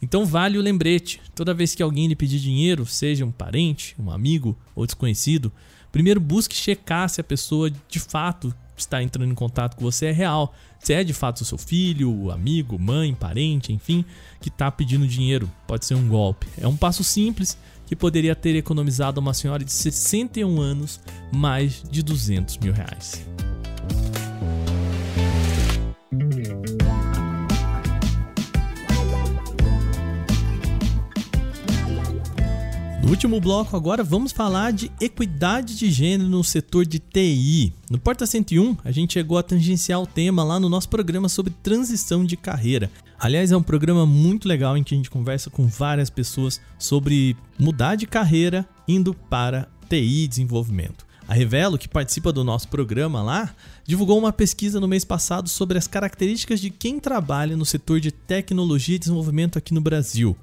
Então 0.00 0.24
vale 0.24 0.56
o 0.56 0.62
lembrete: 0.62 1.20
toda 1.34 1.52
vez 1.52 1.74
que 1.74 1.82
alguém 1.82 2.06
lhe 2.06 2.16
pedir 2.16 2.38
dinheiro, 2.38 2.86
seja 2.86 3.24
um 3.24 3.32
parente, 3.32 3.94
um 3.98 4.10
amigo 4.10 4.56
ou 4.74 4.86
desconhecido, 4.86 5.52
primeiro 5.90 6.20
busque 6.20 6.54
checar 6.54 7.08
se 7.08 7.20
a 7.20 7.24
pessoa 7.24 7.70
de 7.70 7.98
fato 7.98 8.54
está 8.80 9.02
entrando 9.02 9.30
em 9.30 9.34
contato 9.34 9.76
com 9.76 9.84
você 9.84 10.06
é 10.06 10.12
real. 10.12 10.54
Se 10.78 10.92
é 10.92 11.02
de 11.02 11.12
fato 11.12 11.40
o 11.40 11.44
seu 11.44 11.58
filho, 11.58 12.30
amigo, 12.30 12.78
mãe, 12.78 13.14
parente, 13.14 13.72
enfim, 13.72 14.04
que 14.40 14.48
está 14.48 14.70
pedindo 14.70 15.06
dinheiro, 15.06 15.50
pode 15.66 15.86
ser 15.86 15.94
um 15.94 16.08
golpe. 16.08 16.46
É 16.60 16.66
um 16.66 16.76
passo 16.76 17.02
simples 17.02 17.56
que 17.86 17.96
poderia 17.96 18.34
ter 18.34 18.54
economizado 18.54 19.18
a 19.18 19.22
uma 19.22 19.34
senhora 19.34 19.64
de 19.64 19.72
61 19.72 20.60
anos 20.60 21.00
mais 21.32 21.82
de 21.90 22.02
200 22.02 22.58
mil 22.58 22.72
reais. 22.72 23.26
Último 33.08 33.40
bloco, 33.40 33.74
agora 33.74 34.04
vamos 34.04 34.32
falar 34.32 34.70
de 34.70 34.92
equidade 35.00 35.76
de 35.76 35.90
gênero 35.90 36.28
no 36.28 36.44
setor 36.44 36.84
de 36.84 36.98
TI. 36.98 37.72
No 37.90 37.98
Porta 37.98 38.26
101, 38.26 38.76
a 38.84 38.90
gente 38.90 39.14
chegou 39.14 39.38
a 39.38 39.42
tangenciar 39.42 40.00
o 40.00 40.06
tema 40.06 40.44
lá 40.44 40.60
no 40.60 40.68
nosso 40.68 40.90
programa 40.90 41.26
sobre 41.28 41.54
transição 41.62 42.22
de 42.22 42.36
carreira. 42.36 42.90
Aliás, 43.18 43.50
é 43.50 43.56
um 43.56 43.62
programa 43.62 44.04
muito 44.04 44.46
legal 44.46 44.76
em 44.76 44.84
que 44.84 44.94
a 44.94 44.96
gente 44.96 45.10
conversa 45.10 45.48
com 45.48 45.66
várias 45.66 46.10
pessoas 46.10 46.60
sobre 46.78 47.34
mudar 47.58 47.94
de 47.94 48.06
carreira 48.06 48.68
indo 48.86 49.14
para 49.14 49.68
TI 49.88 50.24
e 50.24 50.28
desenvolvimento. 50.28 51.08
A 51.26 51.34
Revelo, 51.34 51.76
que 51.76 51.88
participa 51.88 52.32
do 52.32 52.42
nosso 52.42 52.68
programa 52.68 53.22
lá, 53.22 53.54
divulgou 53.86 54.18
uma 54.18 54.32
pesquisa 54.32 54.80
no 54.80 54.88
mês 54.88 55.04
passado 55.04 55.46
sobre 55.46 55.76
as 55.76 55.86
características 55.86 56.58
de 56.58 56.70
quem 56.70 56.98
trabalha 56.98 57.54
no 57.54 57.66
setor 57.66 58.00
de 58.00 58.10
tecnologia 58.10 58.96
e 58.96 58.98
desenvolvimento 58.98 59.58
aqui 59.58 59.74
no 59.74 59.80
Brasil. 59.82 60.34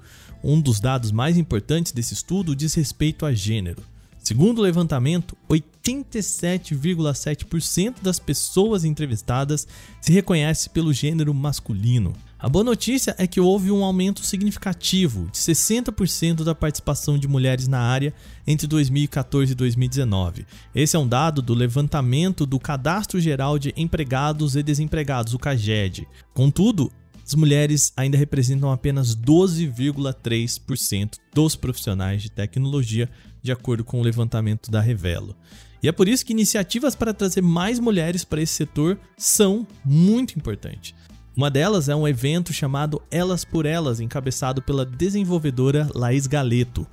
Um 0.48 0.60
dos 0.60 0.78
dados 0.78 1.10
mais 1.10 1.36
importantes 1.36 1.90
desse 1.90 2.14
estudo 2.14 2.54
diz 2.54 2.72
respeito 2.74 3.26
a 3.26 3.34
gênero. 3.34 3.82
Segundo 4.22 4.60
o 4.60 4.62
levantamento, 4.62 5.36
87,7% 5.50 7.96
das 8.00 8.20
pessoas 8.20 8.84
entrevistadas 8.84 9.66
se 10.00 10.12
reconhece 10.12 10.70
pelo 10.70 10.92
gênero 10.92 11.34
masculino. 11.34 12.12
A 12.38 12.48
boa 12.48 12.62
notícia 12.62 13.12
é 13.18 13.26
que 13.26 13.40
houve 13.40 13.72
um 13.72 13.84
aumento 13.84 14.24
significativo 14.24 15.28
de 15.32 15.38
60% 15.38 16.44
da 16.44 16.54
participação 16.54 17.18
de 17.18 17.26
mulheres 17.26 17.66
na 17.66 17.80
área 17.80 18.14
entre 18.46 18.68
2014 18.68 19.50
e 19.50 19.54
2019. 19.56 20.46
Esse 20.72 20.94
é 20.94 20.98
um 20.98 21.08
dado 21.08 21.42
do 21.42 21.54
levantamento 21.54 22.46
do 22.46 22.60
Cadastro 22.60 23.18
Geral 23.18 23.58
de 23.58 23.74
Empregados 23.76 24.54
e 24.54 24.62
Desempregados, 24.62 25.34
o 25.34 25.40
CAGED. 25.40 26.06
Contudo, 26.32 26.92
as 27.26 27.34
mulheres 27.34 27.92
ainda 27.96 28.16
representam 28.16 28.70
apenas 28.70 29.16
12,3% 29.16 31.18
dos 31.34 31.56
profissionais 31.56 32.22
de 32.22 32.30
tecnologia, 32.30 33.10
de 33.42 33.50
acordo 33.50 33.82
com 33.82 34.00
o 34.00 34.02
levantamento 34.02 34.70
da 34.70 34.80
Revelo. 34.80 35.34
E 35.82 35.88
é 35.88 35.92
por 35.92 36.06
isso 36.06 36.24
que 36.24 36.32
iniciativas 36.32 36.94
para 36.94 37.12
trazer 37.12 37.42
mais 37.42 37.80
mulheres 37.80 38.24
para 38.24 38.40
esse 38.40 38.54
setor 38.54 38.96
são 39.16 39.66
muito 39.84 40.38
importantes. 40.38 40.94
Uma 41.36 41.50
delas 41.50 41.88
é 41.88 41.96
um 41.96 42.06
evento 42.06 42.52
chamado 42.52 43.02
Elas 43.10 43.44
por 43.44 43.66
Elas, 43.66 43.98
encabeçado 43.98 44.62
pela 44.62 44.86
desenvolvedora 44.86 45.90
Laís 45.94 46.28
Galeto. 46.28 46.86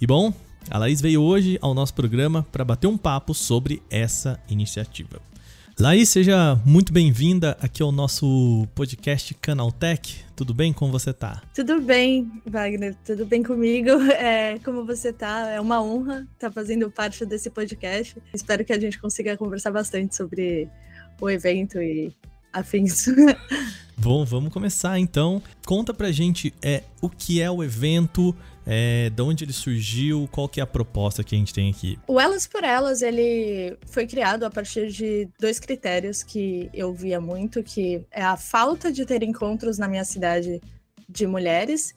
E 0.00 0.06
bom, 0.06 0.32
a 0.70 0.78
Laís 0.78 1.00
veio 1.00 1.20
hoje 1.20 1.58
ao 1.60 1.74
nosso 1.74 1.94
programa 1.94 2.46
para 2.50 2.64
bater 2.64 2.86
um 2.86 2.96
papo 2.96 3.34
sobre 3.34 3.82
essa 3.90 4.40
iniciativa. 4.48 5.20
Laís, 5.80 6.10
seja 6.10 6.60
muito 6.66 6.92
bem-vinda 6.92 7.56
aqui 7.58 7.82
ao 7.82 7.90
nosso 7.90 8.68
podcast 8.74 9.32
Canaltech. 9.32 10.22
Tudo 10.36 10.52
bem? 10.52 10.74
Como 10.74 10.92
você 10.92 11.10
tá? 11.10 11.40
Tudo 11.54 11.80
bem, 11.80 12.30
Wagner. 12.44 12.94
Tudo 13.02 13.24
bem 13.24 13.42
comigo? 13.42 13.88
É, 14.12 14.58
como 14.58 14.84
você 14.84 15.10
tá? 15.10 15.48
É 15.48 15.58
uma 15.58 15.82
honra 15.82 16.28
estar 16.34 16.52
fazendo 16.52 16.90
parte 16.90 17.24
desse 17.24 17.48
podcast. 17.48 18.14
Espero 18.34 18.62
que 18.62 18.74
a 18.74 18.78
gente 18.78 19.00
consiga 19.00 19.38
conversar 19.38 19.70
bastante 19.70 20.14
sobre 20.14 20.68
o 21.18 21.30
evento 21.30 21.80
e 21.80 22.14
afins. 22.52 23.06
Bom, 23.96 24.24
vamos 24.24 24.50
começar 24.50 24.98
então. 24.98 25.42
Conta 25.66 25.92
pra 25.92 26.10
gente 26.10 26.54
é, 26.62 26.84
o 27.02 27.08
que 27.10 27.42
é 27.42 27.50
o 27.50 27.62
evento, 27.62 28.34
é, 28.66 29.10
de 29.10 29.22
onde 29.22 29.44
ele 29.44 29.52
surgiu, 29.52 30.26
qual 30.32 30.48
que 30.48 30.58
é 30.58 30.62
a 30.62 30.66
proposta 30.66 31.22
que 31.22 31.34
a 31.34 31.38
gente 31.38 31.52
tem 31.52 31.68
aqui. 31.70 31.98
O 32.06 32.18
Elas 32.18 32.46
por 32.46 32.64
Elas, 32.64 33.02
ele 33.02 33.76
foi 33.86 34.06
criado 34.06 34.44
a 34.44 34.50
partir 34.50 34.90
de 34.90 35.28
dois 35.38 35.60
critérios 35.60 36.22
que 36.22 36.70
eu 36.72 36.94
via 36.94 37.20
muito, 37.20 37.62
que 37.62 38.02
é 38.10 38.22
a 38.22 38.38
falta 38.38 38.90
de 38.90 39.04
ter 39.04 39.22
encontros 39.22 39.76
na 39.76 39.86
minha 39.86 40.04
cidade 40.04 40.62
de 41.06 41.26
mulheres 41.26 41.94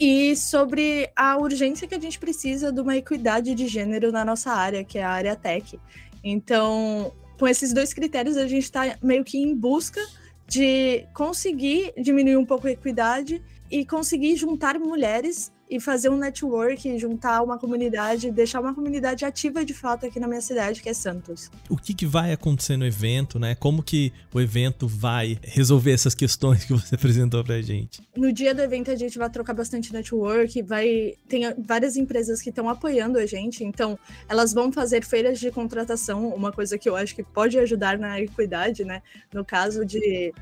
e 0.00 0.34
sobre 0.36 1.10
a 1.16 1.36
urgência 1.38 1.86
que 1.86 1.94
a 1.94 2.00
gente 2.00 2.18
precisa 2.18 2.72
de 2.72 2.80
uma 2.80 2.96
equidade 2.96 3.54
de 3.54 3.66
gênero 3.68 4.10
na 4.10 4.24
nossa 4.24 4.50
área, 4.50 4.84
que 4.84 4.98
é 4.98 5.04
a 5.04 5.10
área 5.10 5.36
tech. 5.36 5.78
Então, 6.22 7.12
com 7.38 7.46
esses 7.46 7.72
dois 7.72 7.92
critérios, 7.92 8.36
a 8.36 8.46
gente 8.46 8.64
está 8.64 8.96
meio 9.02 9.24
que 9.24 9.38
em 9.38 9.54
busca 9.54 10.00
de 10.46 11.06
conseguir 11.12 11.92
diminuir 11.96 12.36
um 12.36 12.46
pouco 12.46 12.66
a 12.66 12.70
equidade 12.70 13.42
e 13.70 13.84
conseguir 13.84 14.36
juntar 14.36 14.78
mulheres 14.78 15.52
e 15.68 15.80
fazer 15.80 16.08
um 16.08 16.16
network, 16.16 16.98
juntar 16.98 17.42
uma 17.42 17.58
comunidade, 17.58 18.30
deixar 18.30 18.60
uma 18.60 18.74
comunidade 18.74 19.24
ativa 19.24 19.64
de 19.64 19.74
fato 19.74 20.06
aqui 20.06 20.20
na 20.20 20.28
minha 20.28 20.40
cidade, 20.40 20.80
que 20.80 20.88
é 20.88 20.94
Santos. 20.94 21.50
O 21.68 21.76
que, 21.76 21.92
que 21.92 22.06
vai 22.06 22.32
acontecer 22.32 22.76
no 22.76 22.86
evento, 22.86 23.38
né? 23.38 23.54
Como 23.54 23.82
que 23.82 24.12
o 24.32 24.40
evento 24.40 24.86
vai 24.86 25.38
resolver 25.42 25.92
essas 25.92 26.14
questões 26.14 26.64
que 26.64 26.72
você 26.72 26.94
apresentou 26.96 27.42
pra 27.42 27.60
gente? 27.60 28.00
No 28.16 28.32
dia 28.32 28.54
do 28.54 28.62
evento 28.62 28.90
a 28.90 28.96
gente 28.96 29.18
vai 29.18 29.28
trocar 29.28 29.54
bastante 29.54 29.92
network, 29.92 30.62
vai 30.62 31.14
tem 31.28 31.42
várias 31.58 31.96
empresas 31.96 32.40
que 32.40 32.50
estão 32.50 32.68
apoiando 32.68 33.18
a 33.18 33.26
gente, 33.26 33.64
então 33.64 33.98
elas 34.28 34.52
vão 34.52 34.72
fazer 34.72 35.04
feiras 35.04 35.38
de 35.38 35.50
contratação, 35.50 36.28
uma 36.28 36.52
coisa 36.52 36.78
que 36.78 36.88
eu 36.88 36.96
acho 36.96 37.14
que 37.14 37.22
pode 37.22 37.58
ajudar 37.58 37.98
na 37.98 38.20
equidade, 38.20 38.84
né? 38.84 39.02
No 39.32 39.44
caso 39.44 39.84
de 39.84 40.32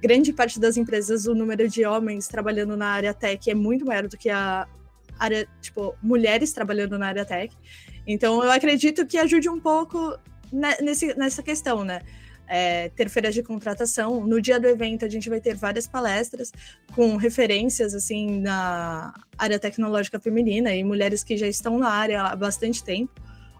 grande 0.00 0.32
parte 0.32 0.58
das 0.58 0.76
empresas, 0.76 1.26
o 1.26 1.34
número 1.34 1.68
de 1.68 1.84
homens 1.84 2.26
trabalhando 2.26 2.76
na 2.76 2.88
área 2.88 3.14
tech 3.14 3.50
é 3.50 3.54
muito 3.54 3.84
maior 3.84 4.08
do 4.08 4.16
que 4.16 4.30
a 4.30 4.66
área, 5.18 5.46
tipo, 5.60 5.94
mulheres 6.02 6.52
trabalhando 6.52 6.98
na 6.98 7.08
área 7.08 7.24
tech. 7.24 7.54
Então, 8.06 8.42
eu 8.42 8.50
acredito 8.50 9.06
que 9.06 9.18
ajude 9.18 9.48
um 9.48 9.60
pouco 9.60 10.18
nesse, 10.80 11.14
nessa 11.14 11.42
questão, 11.42 11.84
né? 11.84 12.00
É, 12.48 12.88
ter 12.88 13.08
feiras 13.08 13.32
de 13.32 13.42
contratação. 13.42 14.26
No 14.26 14.40
dia 14.40 14.58
do 14.58 14.66
evento, 14.66 15.04
a 15.04 15.08
gente 15.08 15.28
vai 15.28 15.40
ter 15.40 15.54
várias 15.54 15.86
palestras 15.86 16.50
com 16.96 17.16
referências, 17.16 17.94
assim, 17.94 18.40
na 18.40 19.14
área 19.38 19.58
tecnológica 19.58 20.18
feminina 20.18 20.74
e 20.74 20.82
mulheres 20.82 21.22
que 21.22 21.36
já 21.36 21.46
estão 21.46 21.78
na 21.78 21.88
área 21.88 22.22
há 22.22 22.34
bastante 22.34 22.82
tempo 22.82 23.12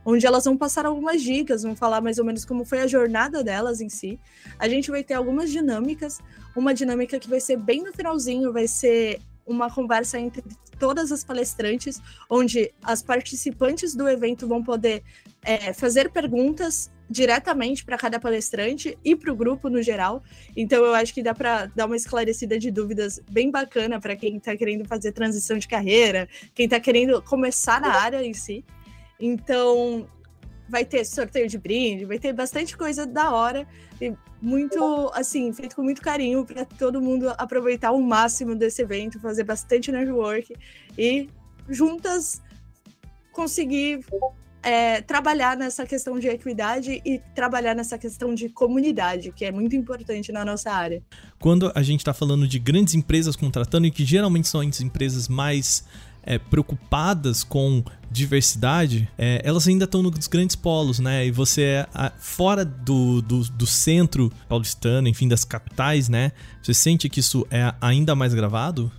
onde 0.04 0.26
elas 0.26 0.44
vão 0.44 0.56
passar 0.56 0.86
algumas 0.86 1.22
dicas, 1.22 1.62
vão 1.62 1.76
falar 1.76 2.00
mais 2.00 2.18
ou 2.18 2.24
menos 2.24 2.44
como 2.44 2.64
foi 2.64 2.80
a 2.80 2.86
jornada 2.86 3.44
delas 3.44 3.80
em 3.80 3.88
si. 3.88 4.18
A 4.58 4.68
gente 4.68 4.90
vai 4.90 5.04
ter 5.04 5.14
algumas 5.14 5.50
dinâmicas, 5.50 6.20
uma 6.56 6.74
dinâmica 6.74 7.18
que 7.18 7.28
vai 7.28 7.40
ser 7.40 7.56
bem 7.56 7.82
no 7.82 7.92
finalzinho, 7.92 8.52
vai 8.52 8.66
ser 8.66 9.20
uma 9.46 9.70
conversa 9.70 10.18
entre 10.18 10.42
todas 10.78 11.12
as 11.12 11.22
palestrantes, 11.22 12.00
onde 12.28 12.72
as 12.82 13.02
participantes 13.02 13.94
do 13.94 14.08
evento 14.08 14.48
vão 14.48 14.62
poder 14.62 15.02
é, 15.42 15.72
fazer 15.72 16.10
perguntas 16.10 16.90
diretamente 17.08 17.84
para 17.84 17.98
cada 17.98 18.20
palestrante 18.20 18.96
e 19.04 19.16
para 19.16 19.32
o 19.32 19.36
grupo 19.36 19.68
no 19.68 19.82
geral. 19.82 20.22
Então 20.56 20.84
eu 20.84 20.94
acho 20.94 21.12
que 21.12 21.22
dá 21.22 21.34
para 21.34 21.66
dar 21.66 21.86
uma 21.86 21.96
esclarecida 21.96 22.58
de 22.58 22.70
dúvidas 22.70 23.20
bem 23.30 23.50
bacana 23.50 24.00
para 24.00 24.14
quem 24.14 24.36
está 24.36 24.56
querendo 24.56 24.86
fazer 24.86 25.12
transição 25.12 25.58
de 25.58 25.66
carreira, 25.66 26.28
quem 26.54 26.64
está 26.64 26.78
querendo 26.78 27.20
começar 27.22 27.80
na 27.80 27.92
área 27.92 28.24
em 28.24 28.32
si. 28.32 28.64
Então, 29.20 30.06
vai 30.68 30.84
ter 30.84 31.04
sorteio 31.04 31.48
de 31.48 31.58
brinde, 31.58 32.04
vai 32.04 32.18
ter 32.18 32.32
bastante 32.32 32.76
coisa 32.76 33.06
da 33.06 33.32
hora 33.32 33.66
e 34.00 34.14
muito, 34.40 35.10
assim, 35.14 35.52
feito 35.52 35.76
com 35.76 35.82
muito 35.82 36.00
carinho 36.00 36.46
para 36.46 36.64
todo 36.64 37.02
mundo 37.02 37.28
aproveitar 37.36 37.90
o 37.92 38.00
máximo 38.00 38.54
desse 38.54 38.80
evento, 38.80 39.20
fazer 39.20 39.44
bastante 39.44 39.92
network 39.92 40.54
e 40.96 41.28
juntas 41.68 42.40
conseguir 43.32 44.00
é, 44.62 45.00
trabalhar 45.00 45.56
nessa 45.56 45.86
questão 45.86 46.18
de 46.18 46.28
equidade 46.28 47.02
e 47.04 47.20
trabalhar 47.34 47.74
nessa 47.74 47.98
questão 47.98 48.34
de 48.34 48.48
comunidade, 48.48 49.32
que 49.32 49.44
é 49.44 49.52
muito 49.52 49.74
importante 49.74 50.32
na 50.32 50.44
nossa 50.44 50.70
área. 50.70 51.02
Quando 51.38 51.70
a 51.74 51.82
gente 51.82 52.00
está 52.00 52.12
falando 52.14 52.46
de 52.46 52.58
grandes 52.58 52.94
empresas 52.94 53.36
contratando, 53.36 53.86
e 53.86 53.90
que 53.90 54.04
geralmente 54.04 54.48
são 54.48 54.60
as 54.60 54.80
empresas 54.80 55.28
mais 55.28 55.84
é, 56.22 56.38
preocupadas 56.38 57.42
com 57.42 57.82
diversidade, 58.10 59.08
é, 59.16 59.40
elas 59.44 59.68
ainda 59.68 59.84
estão 59.84 60.02
nos 60.02 60.26
grandes 60.26 60.56
polos, 60.56 60.98
né? 60.98 61.26
E 61.26 61.30
você 61.30 61.62
é 61.62 61.86
a, 61.94 62.10
fora 62.10 62.64
do, 62.64 63.22
do, 63.22 63.42
do, 63.44 63.66
centro 63.66 64.32
paulistano, 64.48 65.06
enfim, 65.06 65.28
das 65.28 65.44
capitais, 65.44 66.08
né? 66.08 66.32
Você 66.62 66.74
sente 66.74 67.08
que 67.08 67.20
isso 67.20 67.46
é 67.50 67.72
ainda 67.80 68.14
mais 68.14 68.34
gravado? 68.34 68.90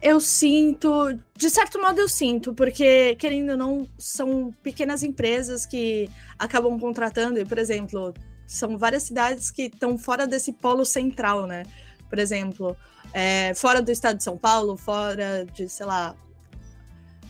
Eu 0.00 0.20
sinto, 0.20 1.18
de 1.36 1.50
certo 1.50 1.80
modo 1.80 2.00
eu 2.00 2.08
sinto, 2.08 2.54
porque 2.54 3.16
querendo 3.16 3.50
ou 3.50 3.56
não, 3.56 3.88
são 3.98 4.52
pequenas 4.62 5.02
empresas 5.02 5.66
que 5.66 6.08
acabam 6.38 6.78
contratando, 6.78 7.38
e, 7.38 7.44
por 7.44 7.58
exemplo, 7.58 8.14
são 8.46 8.78
várias 8.78 9.04
cidades 9.04 9.50
que 9.50 9.62
estão 9.62 9.98
fora 9.98 10.26
desse 10.26 10.52
polo 10.52 10.84
central, 10.84 11.46
né? 11.46 11.64
Por 12.08 12.18
exemplo, 12.18 12.76
é, 13.12 13.52
fora 13.54 13.82
do 13.82 13.90
estado 13.90 14.18
de 14.18 14.24
São 14.24 14.36
Paulo, 14.36 14.76
fora 14.76 15.44
de, 15.52 15.68
sei 15.68 15.86
lá, 15.86 16.14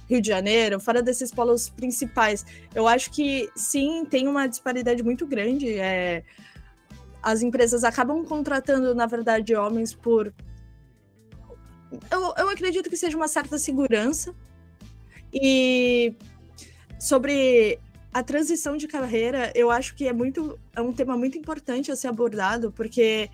Rio 0.08 0.20
de 0.20 0.28
Janeiro, 0.28 0.80
fora 0.80 1.02
desses 1.02 1.30
polos 1.30 1.68
principais. 1.68 2.44
Eu 2.74 2.88
acho 2.88 3.10
que 3.10 3.50
sim, 3.54 4.04
tem 4.04 4.26
uma 4.26 4.46
disparidade 4.46 5.02
muito 5.02 5.26
grande. 5.26 5.74
É, 5.74 6.24
as 7.22 7.42
empresas 7.42 7.84
acabam 7.84 8.24
contratando, 8.24 8.94
na 8.94 9.06
verdade, 9.06 9.54
homens 9.54 9.94
por. 9.94 10.32
Eu, 12.10 12.34
eu 12.36 12.48
acredito 12.48 12.88
que 12.88 12.96
seja 12.96 13.16
uma 13.16 13.28
certa 13.28 13.58
segurança. 13.58 14.34
E 15.32 16.14
sobre 16.98 17.78
a 18.12 18.22
transição 18.22 18.76
de 18.76 18.88
carreira, 18.88 19.52
eu 19.54 19.70
acho 19.70 19.94
que 19.94 20.08
é 20.08 20.12
muito 20.12 20.58
é 20.74 20.80
um 20.80 20.92
tema 20.92 21.16
muito 21.16 21.36
importante 21.36 21.92
a 21.92 21.96
ser 21.96 22.08
abordado, 22.08 22.72
porque 22.72 23.28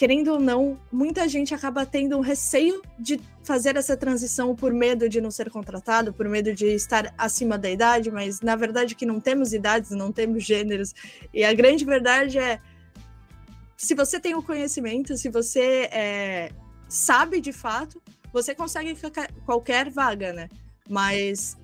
querendo 0.00 0.28
ou 0.28 0.40
não, 0.40 0.80
muita 0.90 1.28
gente 1.28 1.54
acaba 1.54 1.84
tendo 1.84 2.16
um 2.16 2.22
receio 2.22 2.80
de 2.98 3.20
fazer 3.44 3.76
essa 3.76 3.94
transição 3.94 4.56
por 4.56 4.72
medo 4.72 5.10
de 5.10 5.20
não 5.20 5.30
ser 5.30 5.50
contratado, 5.50 6.10
por 6.10 6.26
medo 6.26 6.54
de 6.54 6.68
estar 6.68 7.12
acima 7.18 7.58
da 7.58 7.70
idade, 7.70 8.10
mas 8.10 8.40
na 8.40 8.56
verdade 8.56 8.94
que 8.94 9.04
não 9.04 9.20
temos 9.20 9.52
idades, 9.52 9.90
não 9.90 10.10
temos 10.10 10.42
gêneros. 10.42 10.94
E 11.34 11.44
a 11.44 11.52
grande 11.52 11.84
verdade 11.84 12.38
é 12.38 12.58
se 13.76 13.94
você 13.94 14.18
tem 14.18 14.34
o 14.34 14.42
conhecimento, 14.42 15.18
se 15.18 15.28
você 15.28 15.90
é, 15.92 16.50
sabe 16.88 17.38
de 17.38 17.52
fato, 17.52 18.00
você 18.32 18.54
consegue 18.54 18.96
qualquer 19.44 19.90
vaga, 19.90 20.32
né? 20.32 20.48
Mas 20.88 21.58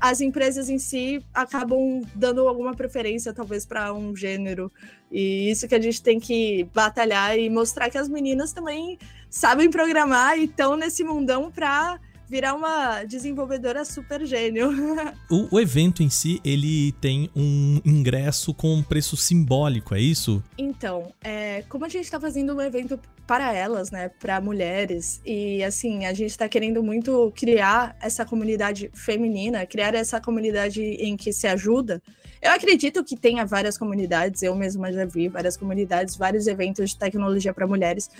as 0.00 0.20
empresas 0.20 0.68
em 0.68 0.78
si 0.78 1.24
acabam 1.32 2.02
dando 2.14 2.46
alguma 2.46 2.74
preferência, 2.74 3.32
talvez, 3.32 3.64
para 3.64 3.92
um 3.92 4.14
gênero. 4.14 4.70
E 5.10 5.50
isso 5.50 5.66
que 5.66 5.74
a 5.74 5.80
gente 5.80 6.02
tem 6.02 6.20
que 6.20 6.64
batalhar 6.74 7.38
e 7.38 7.48
mostrar 7.48 7.90
que 7.90 7.98
as 7.98 8.08
meninas 8.08 8.52
também 8.52 8.98
sabem 9.30 9.70
programar 9.70 10.38
e 10.38 10.44
estão 10.44 10.76
nesse 10.76 11.02
mundão 11.02 11.50
para 11.50 11.98
virar 12.28 12.54
uma 12.54 13.04
desenvolvedora 13.04 13.84
super 13.84 14.24
gênio. 14.26 14.70
o, 15.30 15.56
o, 15.56 15.60
evento 15.60 16.02
em 16.02 16.10
si, 16.10 16.40
ele 16.44 16.92
tem 17.00 17.30
um 17.34 17.80
ingresso 17.84 18.52
com 18.52 18.74
um 18.74 18.82
preço 18.82 19.16
simbólico, 19.16 19.94
é 19.94 20.00
isso? 20.00 20.42
Então, 20.58 21.12
é, 21.22 21.62
como 21.68 21.84
a 21.84 21.88
gente 21.88 22.04
está 22.04 22.20
fazendo 22.20 22.54
um 22.54 22.60
evento 22.60 22.98
para 23.26 23.52
elas, 23.52 23.90
né, 23.90 24.08
para 24.20 24.40
mulheres, 24.40 25.20
e 25.24 25.62
assim, 25.64 26.06
a 26.06 26.14
gente 26.14 26.30
está 26.30 26.48
querendo 26.48 26.82
muito 26.82 27.32
criar 27.34 27.96
essa 28.00 28.24
comunidade 28.24 28.90
feminina, 28.94 29.66
criar 29.66 29.94
essa 29.94 30.20
comunidade 30.20 30.80
em 30.82 31.16
que 31.16 31.32
se 31.32 31.46
ajuda. 31.46 32.00
Eu 32.40 32.52
acredito 32.52 33.02
que 33.02 33.16
tenha 33.16 33.44
várias 33.44 33.76
comunidades, 33.76 34.42
eu 34.42 34.54
mesma 34.54 34.92
já 34.92 35.04
vi 35.04 35.28
várias 35.28 35.56
comunidades, 35.56 36.16
vários 36.16 36.46
eventos 36.46 36.90
de 36.90 36.98
tecnologia 36.98 37.52
para 37.52 37.66
mulheres, 37.66 38.10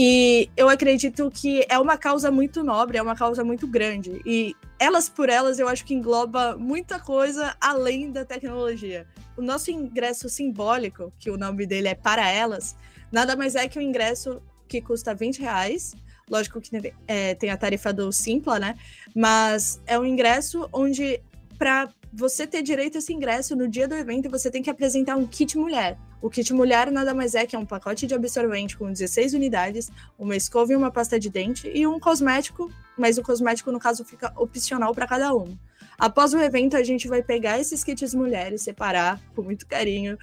e 0.00 0.48
eu 0.56 0.68
acredito 0.68 1.28
que 1.28 1.66
é 1.68 1.76
uma 1.76 1.98
causa 1.98 2.30
muito 2.30 2.62
nobre, 2.62 2.98
é 2.98 3.02
uma 3.02 3.16
causa 3.16 3.42
muito 3.42 3.66
grande. 3.66 4.22
E 4.24 4.54
elas 4.78 5.08
por 5.08 5.28
elas, 5.28 5.58
eu 5.58 5.66
acho 5.66 5.84
que 5.84 5.92
engloba 5.92 6.56
muita 6.56 7.00
coisa 7.00 7.56
além 7.60 8.12
da 8.12 8.24
tecnologia. 8.24 9.08
O 9.36 9.42
nosso 9.42 9.72
ingresso 9.72 10.28
simbólico, 10.28 11.12
que 11.18 11.32
o 11.32 11.36
nome 11.36 11.66
dele 11.66 11.88
é 11.88 11.96
para 11.96 12.30
elas, 12.30 12.76
nada 13.10 13.34
mais 13.34 13.56
é 13.56 13.66
que 13.66 13.76
um 13.76 13.82
ingresso 13.82 14.40
que 14.68 14.80
custa 14.80 15.12
20 15.16 15.40
reais. 15.40 15.96
Lógico 16.30 16.60
que 16.60 16.94
é, 17.08 17.34
tem 17.34 17.50
a 17.50 17.56
tarifa 17.56 17.92
do 17.92 18.12
Simpla, 18.12 18.60
né? 18.60 18.76
Mas 19.12 19.80
é 19.84 19.98
um 19.98 20.04
ingresso 20.04 20.68
onde, 20.72 21.20
para 21.58 21.88
você 22.12 22.46
ter 22.46 22.62
direito 22.62 22.94
a 22.94 22.98
esse 23.00 23.12
ingresso 23.12 23.56
no 23.56 23.66
dia 23.66 23.88
do 23.88 23.96
evento, 23.96 24.30
você 24.30 24.48
tem 24.48 24.62
que 24.62 24.70
apresentar 24.70 25.16
um 25.16 25.26
kit 25.26 25.58
mulher. 25.58 25.98
O 26.20 26.28
kit 26.28 26.52
mulher 26.52 26.90
nada 26.90 27.14
mais 27.14 27.34
é 27.34 27.46
que 27.46 27.54
é 27.54 27.58
um 27.58 27.66
pacote 27.66 28.06
de 28.06 28.14
absorvente 28.14 28.76
com 28.76 28.90
16 28.90 29.34
unidades, 29.34 29.90
uma 30.18 30.34
escova 30.34 30.72
e 30.72 30.76
uma 30.76 30.90
pasta 30.90 31.18
de 31.18 31.30
dente 31.30 31.70
e 31.72 31.86
um 31.86 32.00
cosmético, 32.00 32.70
mas 32.96 33.18
o 33.18 33.22
cosmético, 33.22 33.70
no 33.70 33.78
caso, 33.78 34.04
fica 34.04 34.32
opcional 34.36 34.92
para 34.94 35.06
cada 35.06 35.32
um. 35.34 35.56
Após 35.96 36.32
o 36.32 36.38
evento, 36.38 36.76
a 36.76 36.82
gente 36.82 37.08
vai 37.08 37.22
pegar 37.22 37.58
esses 37.58 37.82
kits 37.82 38.14
mulheres, 38.14 38.62
separar 38.62 39.20
com 39.34 39.42
muito 39.42 39.66
carinho 39.66 40.16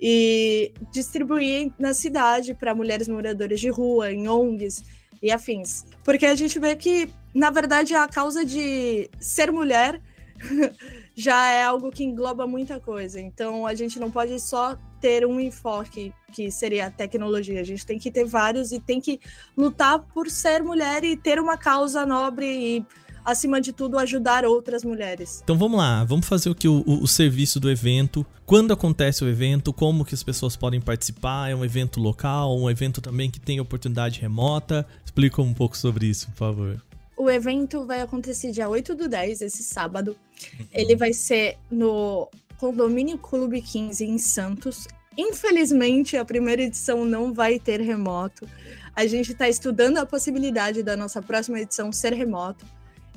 e 0.00 0.72
distribuir 0.90 1.72
na 1.78 1.94
cidade 1.94 2.54
para 2.54 2.74
mulheres 2.74 3.08
moradoras 3.08 3.60
de 3.60 3.70
rua, 3.70 4.12
em 4.12 4.28
ONGs 4.28 4.84
e 5.22 5.30
afins. 5.30 5.86
Porque 6.04 6.26
a 6.26 6.34
gente 6.34 6.58
vê 6.58 6.76
que, 6.76 7.08
na 7.34 7.50
verdade, 7.50 7.94
a 7.94 8.06
causa 8.08 8.44
de 8.44 9.08
ser 9.20 9.50
mulher 9.50 10.00
já 11.14 11.50
é 11.50 11.62
algo 11.62 11.90
que 11.90 12.04
engloba 12.04 12.46
muita 12.46 12.80
coisa. 12.80 13.20
Então 13.20 13.66
a 13.66 13.74
gente 13.74 13.98
não 13.98 14.10
pode 14.10 14.38
só 14.40 14.78
ter 15.02 15.26
um 15.26 15.40
enfoque 15.40 16.14
que 16.32 16.48
seria 16.48 16.86
a 16.86 16.90
tecnologia. 16.90 17.60
A 17.60 17.64
gente 17.64 17.84
tem 17.84 17.98
que 17.98 18.10
ter 18.10 18.24
vários 18.24 18.70
e 18.70 18.78
tem 18.78 19.00
que 19.00 19.20
lutar 19.56 19.98
por 19.98 20.30
ser 20.30 20.62
mulher 20.62 21.02
e 21.02 21.16
ter 21.16 21.40
uma 21.40 21.58
causa 21.58 22.06
nobre 22.06 22.46
e 22.46 22.86
acima 23.24 23.60
de 23.60 23.72
tudo 23.72 23.98
ajudar 23.98 24.44
outras 24.44 24.84
mulheres. 24.84 25.40
Então 25.42 25.58
vamos 25.58 25.78
lá, 25.78 26.04
vamos 26.04 26.26
fazer 26.26 26.50
o 26.50 26.54
que 26.54 26.68
o, 26.68 26.84
o, 26.86 27.02
o, 27.02 27.08
serviço 27.08 27.58
do 27.58 27.70
evento, 27.70 28.24
quando 28.46 28.72
acontece 28.72 29.24
o 29.24 29.28
evento, 29.28 29.72
como 29.72 30.04
que 30.04 30.14
as 30.14 30.22
pessoas 30.22 30.56
podem 30.56 30.80
participar, 30.80 31.50
é 31.50 31.54
um 31.54 31.64
evento 31.64 32.00
local, 32.00 32.56
um 32.56 32.70
evento 32.70 33.00
também 33.00 33.30
que 33.30 33.40
tem 33.40 33.60
oportunidade 33.60 34.20
remota. 34.20 34.86
Explica 35.04 35.42
um 35.42 35.52
pouco 35.52 35.76
sobre 35.76 36.06
isso, 36.06 36.28
por 36.28 36.36
favor. 36.36 36.82
O 37.16 37.30
evento 37.30 37.84
vai 37.84 38.00
acontecer 38.00 38.50
dia 38.50 38.68
8 38.68 38.94
do 38.94 39.08
10, 39.08 39.42
esse 39.42 39.62
sábado. 39.62 40.16
Uhum. 40.58 40.66
Ele 40.72 40.96
vai 40.96 41.12
ser 41.12 41.56
no 41.70 42.28
Condomínio 42.62 43.18
Clube 43.18 43.60
15 43.60 44.04
em 44.04 44.18
Santos. 44.18 44.86
Infelizmente, 45.18 46.16
a 46.16 46.24
primeira 46.24 46.62
edição 46.62 47.04
não 47.04 47.34
vai 47.34 47.58
ter 47.58 47.80
remoto. 47.80 48.48
A 48.94 49.04
gente 49.04 49.32
está 49.32 49.48
estudando 49.48 49.98
a 49.98 50.06
possibilidade 50.06 50.80
da 50.80 50.96
nossa 50.96 51.20
próxima 51.20 51.58
edição 51.58 51.90
ser 51.90 52.12
remoto. 52.12 52.64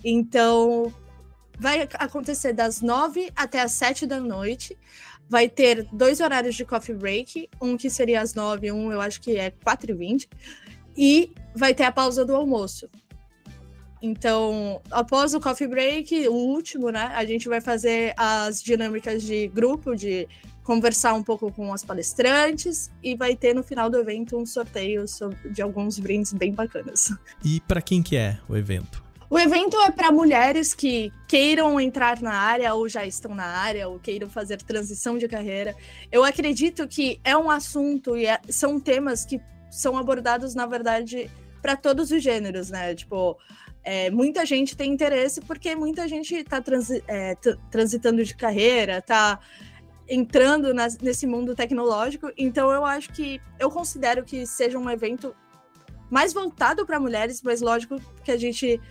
Então, 0.03 0.91
vai 1.60 1.88
acontecer 1.93 2.53
das 2.53 2.81
9 2.81 3.31
até 3.36 3.62
as 3.62 3.73
7 3.73 4.08
da 4.08 4.19
noite. 4.19 4.75
Vai 5.29 5.47
ter 5.47 5.88
dois 5.93 6.21
horários 6.21 6.55
de 6.55 6.65
coffee 6.65 6.95
break, 6.95 7.47
um 7.62 7.77
que 7.77 7.88
seria 7.88 8.21
às 8.21 8.34
9, 8.34 8.71
um 8.71 8.91
eu 8.91 8.99
acho 8.99 9.21
que 9.21 9.38
é 9.38 9.51
4 9.51 9.91
e 9.91 9.93
20. 9.93 10.29
E 10.97 11.31
vai 11.55 11.75
ter 11.75 11.84
a 11.84 11.91
pausa 11.91 12.25
do 12.25 12.36
almoço. 12.36 12.89
Então, 14.05 14.79
após 14.91 15.33
o 15.33 15.39
coffee 15.39 15.67
break, 15.67 16.27
o 16.27 16.33
último, 16.33 16.91
né, 16.91 17.11
a 17.15 17.25
gente 17.25 17.49
vai 17.49 17.59
fazer 17.59 18.13
as 18.15 18.61
dinâmicas 18.61 19.23
de 19.23 19.47
grupo, 19.47 19.95
de 19.95 20.27
conversar 20.63 21.15
um 21.15 21.23
pouco 21.23 21.51
com 21.51 21.73
as 21.73 21.83
palestrantes 21.83 22.91
e 23.01 23.15
vai 23.15 23.35
ter 23.35 23.55
no 23.55 23.63
final 23.63 23.89
do 23.89 23.97
evento 23.97 24.37
um 24.37 24.45
sorteio 24.45 25.05
de 25.49 25.59
alguns 25.59 25.97
brindes 25.97 26.33
bem 26.33 26.53
bacanas. 26.53 27.11
E 27.43 27.59
para 27.61 27.81
quem 27.81 28.03
que 28.03 28.15
é 28.15 28.37
o 28.47 28.55
evento? 28.55 29.03
O 29.27 29.39
evento 29.39 29.75
é 29.77 29.89
para 29.89 30.11
mulheres 30.11 30.75
que 30.75 31.11
queiram 31.27 31.79
entrar 31.79 32.21
na 32.21 32.33
área 32.33 32.75
ou 32.75 32.87
já 32.87 33.07
estão 33.07 33.33
na 33.33 33.45
área 33.45 33.87
ou 33.87 33.97
queiram 33.97 34.29
fazer 34.29 34.61
transição 34.61 35.17
de 35.17 35.27
carreira. 35.27 35.75
Eu 36.11 36.23
acredito 36.23 36.87
que 36.87 37.19
é 37.23 37.35
um 37.35 37.49
assunto 37.49 38.15
e 38.15 38.27
é, 38.27 38.39
são 38.49 38.79
temas 38.79 39.25
que 39.25 39.41
são 39.71 39.97
abordados, 39.97 40.53
na 40.53 40.67
verdade, 40.67 41.29
para 41.59 41.75
todos 41.75 42.11
os 42.11 42.21
gêneros, 42.21 42.69
né? 42.69 42.93
Tipo, 42.93 43.35
é, 43.85 44.09
muita 44.09 44.45
gente 44.45 44.75
tem 44.75 44.91
interesse 44.91 45.39
porque 45.41 45.75
muita 45.75 46.07
gente 46.07 46.33
está 46.33 46.59
transi 46.59 47.03
é, 47.07 47.35
transitando 47.69 48.23
de 48.23 48.35
carreira, 48.35 48.97
está 48.97 49.39
entrando 50.09 50.73
nas, 50.73 50.97
nesse 50.97 51.27
mundo 51.27 51.55
tecnológico. 51.55 52.31
Então 52.35 52.71
eu 52.71 52.83
acho 52.83 53.09
que 53.13 53.39
eu 53.59 53.69
considero 53.69 54.23
que 54.23 54.45
seja 54.47 54.79
um 54.79 54.89
evento 54.89 55.35
mais 56.09 56.33
voltado 56.33 56.83
para 56.85 56.99
mulheres, 56.99 57.43
mas 57.43 57.61
lógico 57.61 58.01
que 58.23 58.31
a 58.31 58.37
gente 58.37 58.81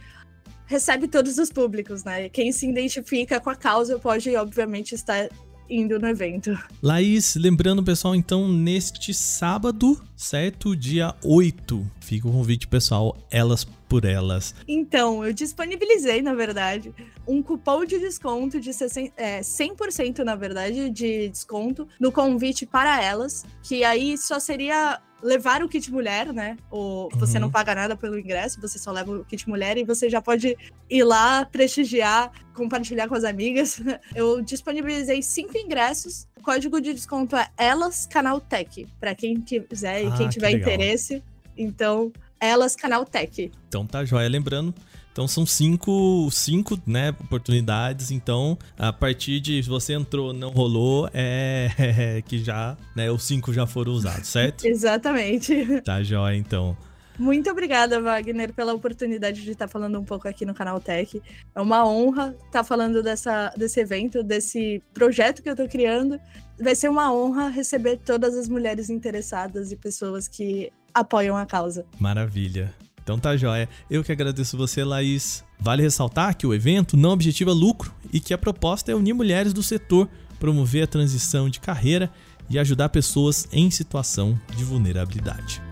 recebe 0.66 1.08
todos 1.08 1.38
os 1.38 1.50
públicos, 1.50 2.04
né? 2.04 2.28
Quem 2.28 2.52
se 2.52 2.68
identifica 2.68 3.40
com 3.40 3.50
a 3.50 3.56
causa 3.56 3.98
pode, 3.98 4.34
obviamente, 4.36 4.94
estar 4.94 5.28
indo 5.68 5.98
no 5.98 6.08
evento. 6.08 6.56
Laís, 6.82 7.34
lembrando 7.36 7.82
pessoal, 7.82 8.14
então 8.14 8.48
neste 8.48 9.12
sábado, 9.14 10.00
certo? 10.16 10.76
Dia 10.76 11.14
8, 11.22 11.84
fica 12.00 12.28
o 12.28 12.32
convite 12.32 12.66
pessoal, 12.66 13.16
elas 13.30 13.64
por 13.88 14.04
elas. 14.04 14.54
Então, 14.66 15.24
eu 15.24 15.32
disponibilizei, 15.32 16.20
na 16.20 16.34
verdade, 16.34 16.92
um 17.26 17.42
cupom 17.42 17.84
de 17.84 17.98
desconto 17.98 18.60
de 18.60 18.72
60, 18.72 19.12
é, 19.16 19.40
100% 19.40 20.18
na 20.20 20.34
verdade 20.34 20.90
de 20.90 21.28
desconto 21.28 21.86
no 22.00 22.10
convite 22.10 22.66
para 22.66 23.02
elas, 23.02 23.44
que 23.62 23.84
aí 23.84 24.18
só 24.18 24.40
seria 24.40 25.00
levar 25.24 25.62
o 25.62 25.68
kit 25.68 25.90
mulher, 25.90 26.32
né? 26.34 26.58
Ou 26.70 27.08
você 27.14 27.38
uhum. 27.38 27.44
não 27.44 27.50
paga 27.50 27.74
nada 27.74 27.96
pelo 27.96 28.18
ingresso, 28.18 28.60
você 28.60 28.78
só 28.78 28.92
leva 28.92 29.10
o 29.10 29.24
kit 29.24 29.48
mulher 29.48 29.78
e 29.78 29.82
você 29.82 30.10
já 30.10 30.20
pode 30.20 30.54
ir 30.90 31.02
lá 31.02 31.46
prestigiar, 31.46 32.30
compartilhar 32.52 33.08
com 33.08 33.14
as 33.14 33.24
amigas. 33.24 33.80
Eu 34.14 34.42
disponibilizei 34.42 35.22
cinco 35.22 35.56
ingressos. 35.56 36.28
O 36.36 36.42
código 36.42 36.78
de 36.78 36.92
desconto 36.92 37.34
é 37.36 37.48
Elas 37.56 38.06
Canal 38.06 38.38
Tech, 38.38 38.86
para 39.00 39.14
quem 39.14 39.40
quiser 39.40 40.04
e 40.04 40.06
ah, 40.08 40.14
quem 40.16 40.28
tiver 40.28 40.50
que 40.50 40.56
interesse. 40.58 41.22
Então, 41.56 42.12
Elas 42.38 42.76
Canal 42.76 43.06
Tech. 43.06 43.50
Então 43.66 43.86
tá 43.86 44.04
joia, 44.04 44.28
lembrando 44.28 44.74
então 45.14 45.28
são 45.28 45.46
cinco, 45.46 46.28
cinco 46.32 46.76
né, 46.84 47.10
oportunidades. 47.10 48.10
Então, 48.10 48.58
a 48.76 48.92
partir 48.92 49.38
de 49.38 49.62
se 49.62 49.68
você 49.68 49.92
entrou 49.92 50.32
não 50.32 50.50
rolou, 50.50 51.08
é, 51.14 51.70
é 52.18 52.22
que 52.22 52.36
já, 52.38 52.76
né, 52.96 53.08
os 53.12 53.22
cinco 53.22 53.52
já 53.52 53.64
foram 53.64 53.92
usados, 53.92 54.26
certo? 54.26 54.64
Exatamente. 54.66 55.80
Tá 55.82 56.02
jóia, 56.02 56.36
então. 56.36 56.76
Muito 57.16 57.48
obrigada, 57.48 58.00
Wagner, 58.00 58.52
pela 58.52 58.74
oportunidade 58.74 59.42
de 59.42 59.52
estar 59.52 59.68
falando 59.68 60.00
um 60.00 60.04
pouco 60.04 60.26
aqui 60.26 60.44
no 60.44 60.52
canal 60.52 60.80
Tech. 60.80 61.22
É 61.54 61.60
uma 61.60 61.86
honra 61.86 62.34
estar 62.46 62.64
falando 62.64 63.00
dessa, 63.00 63.54
desse 63.56 63.78
evento, 63.78 64.20
desse 64.20 64.82
projeto 64.92 65.44
que 65.44 65.48
eu 65.48 65.52
estou 65.52 65.68
criando. 65.68 66.18
Vai 66.60 66.74
ser 66.74 66.88
uma 66.88 67.14
honra 67.14 67.50
receber 67.50 67.98
todas 67.98 68.36
as 68.36 68.48
mulheres 68.48 68.90
interessadas 68.90 69.70
e 69.70 69.76
pessoas 69.76 70.26
que 70.26 70.72
apoiam 70.92 71.36
a 71.36 71.46
causa. 71.46 71.86
Maravilha. 72.00 72.74
Então 73.04 73.18
tá 73.18 73.36
joia. 73.36 73.68
Eu 73.90 74.02
que 74.02 74.10
agradeço 74.10 74.56
você, 74.56 74.82
Laís. 74.82 75.44
Vale 75.60 75.82
ressaltar 75.82 76.34
que 76.36 76.46
o 76.46 76.54
evento 76.54 76.96
não 76.96 77.10
objetiva 77.10 77.52
lucro 77.52 77.94
e 78.10 78.18
que 78.18 78.32
a 78.32 78.38
proposta 78.38 78.90
é 78.90 78.94
unir 78.94 79.12
mulheres 79.12 79.52
do 79.52 79.62
setor, 79.62 80.08
promover 80.40 80.84
a 80.84 80.86
transição 80.86 81.48
de 81.50 81.60
carreira 81.60 82.10
e 82.48 82.58
ajudar 82.58 82.88
pessoas 82.88 83.46
em 83.52 83.70
situação 83.70 84.40
de 84.56 84.64
vulnerabilidade. 84.64 85.62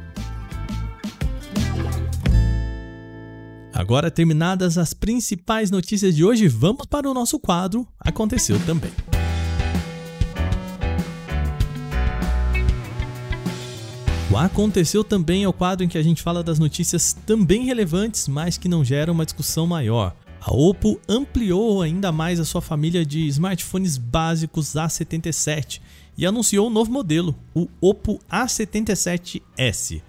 Agora 3.73 4.11
terminadas 4.11 4.77
as 4.77 4.92
principais 4.92 5.71
notícias 5.71 6.14
de 6.14 6.23
hoje, 6.23 6.47
vamos 6.47 6.87
para 6.87 7.09
o 7.09 7.14
nosso 7.14 7.40
quadro 7.40 7.88
Aconteceu 7.99 8.61
também. 8.66 8.92
O 14.33 14.37
Aconteceu 14.38 15.05
também 15.05 15.45
é 15.45 15.49
o 15.49 15.53
quadro 15.53 15.85
em 15.85 15.88
que 15.88 15.99
a 15.99 16.03
gente 16.03 16.23
fala 16.23 16.42
das 16.42 16.59
notícias 16.59 17.12
também 17.27 17.66
relevantes, 17.66 18.27
mas 18.27 18.57
que 18.57 18.66
não 18.66 18.83
geram 18.83 19.12
uma 19.12 19.27
discussão 19.27 19.66
maior. 19.66 20.16
A 20.40 20.51
Oppo 20.51 20.99
ampliou 21.07 21.83
ainda 21.83 22.11
mais 22.11 22.40
a 22.40 22.45
sua 22.47 22.62
família 22.62 23.05
de 23.05 23.27
smartphones 23.27 23.99
básicos 23.99 24.68
A77 24.68 25.83
e 26.16 26.25
anunciou 26.25 26.68
um 26.68 26.71
novo 26.71 26.90
modelo, 26.90 27.38
o 27.55 27.68
Oppo 27.79 28.18
A77s. 28.33 30.01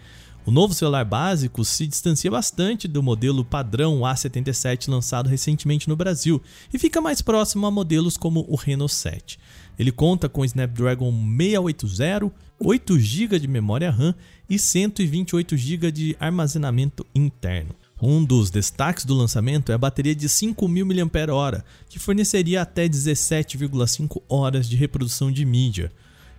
O 0.45 0.51
novo 0.51 0.73
celular 0.73 1.05
básico 1.05 1.63
se 1.63 1.87
distancia 1.87 2.29
bastante 2.29 2.85
do 2.85 3.01
modelo 3.01 3.45
padrão 3.45 4.01
A77 4.01 4.89
lançado 4.89 5.29
recentemente 5.29 5.87
no 5.87 5.95
Brasil 5.95 6.41
e 6.73 6.77
fica 6.77 6.99
mais 6.99 7.21
próximo 7.21 7.65
a 7.65 7.71
modelos 7.71 8.17
como 8.17 8.45
o 8.49 8.55
Reno 8.57 8.89
7. 8.89 9.39
Ele 9.79 9.89
conta 9.89 10.27
com 10.27 10.43
Snapdragon 10.43 11.11
680, 11.11 12.29
8 12.59 12.99
GB 12.99 13.39
de 13.39 13.47
memória 13.47 13.89
RAM 13.89 14.13
e 14.49 14.59
128 14.59 15.55
GB 15.55 15.91
de 15.93 16.17
armazenamento 16.19 17.05
interno. 17.15 17.73
Um 18.01 18.21
dos 18.21 18.49
destaques 18.49 19.05
do 19.05 19.15
lançamento 19.15 19.71
é 19.71 19.75
a 19.75 19.77
bateria 19.77 20.13
de 20.13 20.27
5.000 20.27 20.85
mAh, 20.85 21.63
que 21.87 21.99
forneceria 21.99 22.61
até 22.61 22.85
17,5 22.89 24.21
horas 24.27 24.67
de 24.67 24.75
reprodução 24.75 25.31
de 25.31 25.45
mídia 25.45 25.89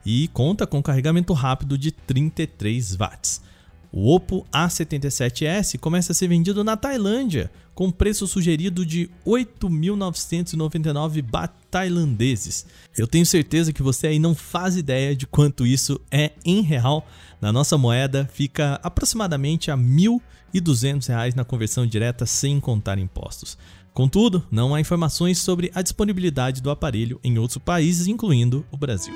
e 0.05 0.29
conta 0.29 0.67
com 0.67 0.83
carregamento 0.83 1.33
rápido 1.33 1.79
de 1.79 1.91
33 1.91 2.97
watts. 2.97 3.44
O 3.97 4.13
Oppo 4.13 4.45
A77s 4.53 5.79
começa 5.79 6.11
a 6.11 6.15
ser 6.17 6.27
vendido 6.27 6.65
na 6.65 6.77
Tailândia, 6.77 7.49
com 7.77 7.93
preço 7.93 8.27
sugerido 8.27 8.85
de 8.85 9.09
8.999 9.25 11.23
baht 11.23 11.53
tailandeses. 11.71 12.67
Eu 12.99 13.07
tenho 13.07 13.25
certeza 13.25 13.73
que 13.73 13.85
você 13.85 14.09
aí 14.09 14.19
não 14.19 14.35
faz 14.35 14.77
ideia 14.77 15.15
de 15.15 15.29
quanto 15.29 15.65
isso 15.65 16.01
é 16.11 16.33
em 16.45 16.61
real. 16.61 17.07
Na 17.41 17.53
nossa 17.53 17.79
moeda 17.79 18.29
fica 18.33 18.81
aproximadamente 18.83 19.71
a 19.71 19.77
R$ 19.77 19.83
1.200 20.53 21.37
na 21.37 21.45
conversão 21.45 21.87
direta 21.87 22.27
sem 22.27 22.59
contar 22.59 22.99
impostos. 22.99 23.57
Contudo, 23.93 24.45
não 24.51 24.75
há 24.75 24.81
informações 24.81 25.39
sobre 25.39 25.71
a 25.73 25.81
disponibilidade 25.83 26.61
do 26.61 26.69
aparelho 26.69 27.21
em 27.23 27.39
outros 27.39 27.59
países, 27.59 28.09
incluindo 28.09 28.67
o 28.73 28.77
Brasil. 28.77 29.15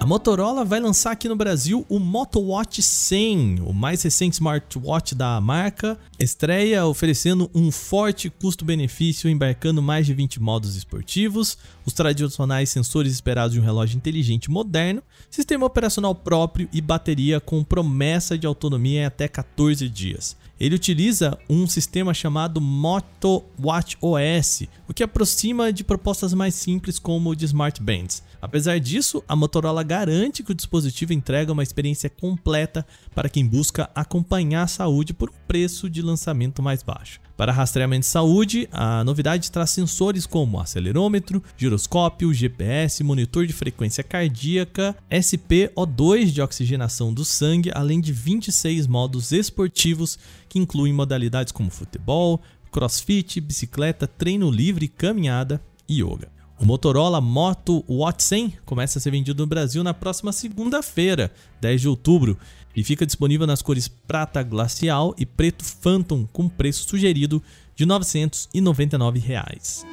A 0.00 0.06
Motorola 0.06 0.64
vai 0.64 0.80
lançar 0.80 1.10
aqui 1.10 1.28
no 1.28 1.36
Brasil 1.36 1.84
o 1.86 1.98
Moto 1.98 2.40
Watch 2.40 2.80
100, 2.80 3.60
o 3.66 3.74
mais 3.74 4.02
recente 4.02 4.32
smartwatch 4.32 5.14
da 5.14 5.38
marca. 5.42 5.98
Estreia 6.18 6.86
oferecendo 6.86 7.50
um 7.54 7.70
forte 7.70 8.30
custo-benefício, 8.30 9.28
embarcando 9.28 9.82
mais 9.82 10.06
de 10.06 10.14
20 10.14 10.40
modos 10.40 10.74
esportivos, 10.74 11.58
os 11.84 11.92
tradicionais 11.92 12.70
sensores 12.70 13.12
esperados 13.12 13.52
de 13.52 13.60
um 13.60 13.62
relógio 13.62 13.98
inteligente 13.98 14.50
moderno, 14.50 15.02
sistema 15.30 15.66
operacional 15.66 16.14
próprio 16.14 16.66
e 16.72 16.80
bateria 16.80 17.38
com 17.38 17.62
promessa 17.62 18.38
de 18.38 18.46
autonomia 18.46 19.02
em 19.02 19.04
até 19.04 19.28
14 19.28 19.86
dias. 19.86 20.34
Ele 20.58 20.74
utiliza 20.74 21.38
um 21.48 21.66
sistema 21.66 22.14
chamado 22.14 22.58
Moto 22.58 23.44
Watch 23.62 23.98
OS, 24.00 24.62
o 24.88 24.94
que 24.94 25.02
aproxima 25.02 25.70
de 25.70 25.84
propostas 25.84 26.32
mais 26.32 26.54
simples 26.54 26.98
como 26.98 27.30
o 27.30 27.36
de 27.36 27.44
Smart 27.44 27.82
Bands. 27.82 28.22
Apesar 28.40 28.80
disso, 28.80 29.22
a 29.28 29.36
Motorola 29.36 29.82
garante 29.82 30.42
que 30.42 30.52
o 30.52 30.54
dispositivo 30.54 31.12
entrega 31.12 31.52
uma 31.52 31.62
experiência 31.62 32.08
completa 32.08 32.86
para 33.14 33.28
quem 33.28 33.46
busca 33.46 33.90
acompanhar 33.94 34.62
a 34.62 34.66
saúde 34.66 35.12
por 35.12 35.28
um 35.28 35.46
preço 35.46 35.90
de 35.90 36.00
lançamento 36.00 36.62
mais 36.62 36.82
baixo. 36.82 37.20
Para 37.36 37.52
rastreamento 37.52 38.00
de 38.00 38.06
saúde, 38.06 38.68
a 38.70 39.02
novidade 39.04 39.50
traz 39.50 39.70
sensores 39.70 40.26
como 40.26 40.60
acelerômetro, 40.60 41.42
giroscópio, 41.56 42.32
GPS, 42.34 43.02
monitor 43.02 43.46
de 43.46 43.52
frequência 43.52 44.04
cardíaca, 44.04 44.96
SpO2 45.10 46.26
de 46.26 46.42
oxigenação 46.42 47.12
do 47.12 47.24
sangue, 47.24 47.70
além 47.74 48.00
de 48.00 48.12
26 48.12 48.86
modos 48.86 49.32
esportivos 49.32 50.18
que 50.48 50.58
incluem 50.58 50.92
modalidades 50.92 51.52
como 51.52 51.70
futebol, 51.70 52.42
crossfit, 52.70 53.40
bicicleta, 53.40 54.06
treino 54.06 54.50
livre, 54.50 54.88
caminhada 54.88 55.62
e 55.88 56.02
yoga. 56.02 56.39
O 56.60 56.66
Motorola 56.66 57.22
Moto 57.22 57.82
Watch 57.88 58.22
100 58.22 58.58
começa 58.66 58.98
a 58.98 59.00
ser 59.00 59.10
vendido 59.10 59.42
no 59.42 59.46
Brasil 59.46 59.82
na 59.82 59.94
próxima 59.94 60.30
segunda-feira, 60.30 61.32
10 61.58 61.80
de 61.80 61.88
outubro, 61.88 62.36
e 62.76 62.84
fica 62.84 63.06
disponível 63.06 63.46
nas 63.46 63.62
cores 63.62 63.88
prata 63.88 64.42
glacial 64.42 65.14
e 65.16 65.24
preto 65.24 65.64
phantom 65.64 66.26
com 66.30 66.50
preço 66.50 66.86
sugerido 66.86 67.42
de 67.74 67.86
999 67.86 69.18
reais. 69.18 69.86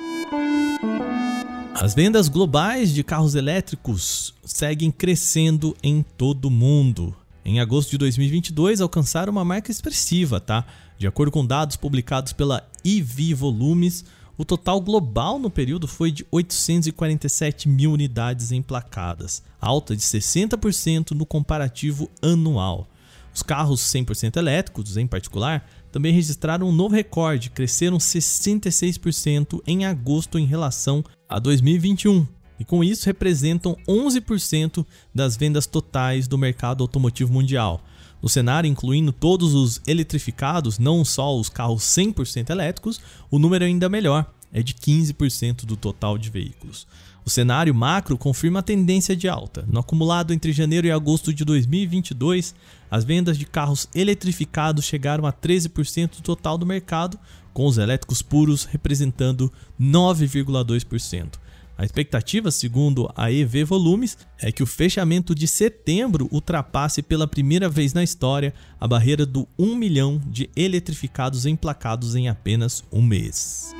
As 1.73 1.95
vendas 1.95 2.27
globais 2.27 2.93
de 2.93 3.01
carros 3.01 3.33
elétricos 3.33 4.33
seguem 4.43 4.91
crescendo 4.91 5.73
em 5.81 6.03
todo 6.17 6.45
o 6.45 6.51
mundo. 6.51 7.15
Em 7.45 7.61
agosto 7.61 7.91
de 7.91 7.97
2022 7.99 8.81
alcançaram 8.81 9.31
uma 9.31 9.45
marca 9.45 9.71
expressiva, 9.71 10.41
tá? 10.41 10.65
De 10.97 11.07
acordo 11.07 11.31
com 11.31 11.45
dados 11.45 11.77
publicados 11.77 12.33
pela 12.33 12.69
EV 12.83 13.33
Volumes, 13.35 14.03
o 14.37 14.45
total 14.45 14.79
global 14.79 15.39
no 15.39 15.49
período 15.49 15.87
foi 15.87 16.11
de 16.11 16.25
847 16.31 17.67
mil 17.67 17.91
unidades 17.91 18.51
emplacadas, 18.51 19.41
alta 19.59 19.95
de 19.95 20.01
60% 20.03 21.11
no 21.11 21.25
comparativo 21.25 22.09
anual. 22.21 22.87
Os 23.33 23.41
carros 23.41 23.81
100% 23.81 24.37
elétricos, 24.37 24.95
em 24.95 25.07
particular, 25.07 25.67
também 25.91 26.13
registraram 26.13 26.69
um 26.69 26.71
novo 26.71 26.95
recorde, 26.95 27.49
cresceram 27.49 27.97
66% 27.97 29.61
em 29.65 29.85
agosto 29.85 30.37
em 30.37 30.45
relação 30.45 31.03
a 31.27 31.39
2021, 31.39 32.27
e 32.59 32.65
com 32.65 32.83
isso 32.83 33.05
representam 33.05 33.75
11% 33.87 34.85
das 35.13 35.35
vendas 35.35 35.65
totais 35.65 36.27
do 36.27 36.37
mercado 36.37 36.83
automotivo 36.83 37.33
mundial. 37.33 37.81
No 38.21 38.29
cenário, 38.29 38.67
incluindo 38.67 39.11
todos 39.11 39.53
os 39.53 39.81
eletrificados, 39.87 40.79
não 40.79 41.05
só 41.05 41.37
os 41.37 41.49
carros 41.49 41.83
100% 41.83 42.49
elétricos, 42.49 42.99
o 43.29 43.37
número 43.37 43.63
é 43.63 43.67
ainda 43.67 43.87
melhor, 43.89 44.25
é 44.51 44.63
de 44.63 44.73
15% 44.73 45.65
do 45.65 45.75
total 45.75 46.17
de 46.17 46.29
veículos. 46.29 46.87
O 47.27 47.29
cenário 47.29 47.75
macro 47.75 48.17
confirma 48.17 48.59
a 48.59 48.63
tendência 48.63 49.13
de 49.13 49.27
alta. 49.27 49.65
No 49.67 49.81
acumulado 49.81 50.33
entre 50.33 50.53
janeiro 50.53 50.87
e 50.87 50.91
agosto 50.91 51.33
de 51.33 51.43
2022, 51.43 52.55
as 52.89 53.03
vendas 53.03 53.37
de 53.37 53.45
carros 53.45 53.89
eletrificados 53.93 54.85
chegaram 54.85 55.25
a 55.25 55.33
13% 55.33 56.15
do 56.15 56.21
total 56.21 56.57
do 56.57 56.65
mercado, 56.65 57.19
com 57.53 57.65
os 57.65 57.77
elétricos 57.77 58.21
puros 58.21 58.63
representando 58.63 59.51
9,2%. 59.79 61.33
A 61.77 61.85
expectativa, 61.85 62.49
segundo 62.49 63.07
a 63.15 63.31
EV 63.31 63.63
Volumes, 63.63 64.17
é 64.41 64.51
que 64.51 64.63
o 64.63 64.65
fechamento 64.65 65.35
de 65.35 65.47
setembro 65.47 66.27
ultrapasse 66.31 67.03
pela 67.03 67.27
primeira 67.27 67.69
vez 67.69 67.93
na 67.93 68.03
história 68.03 68.51
a 68.79 68.87
barreira 68.87 69.27
do 69.27 69.47
1 69.59 69.75
milhão 69.75 70.19
de 70.25 70.49
eletrificados 70.55 71.45
emplacados 71.45 72.15
em 72.15 72.29
apenas 72.29 72.83
um 72.91 73.03
mês. 73.03 73.75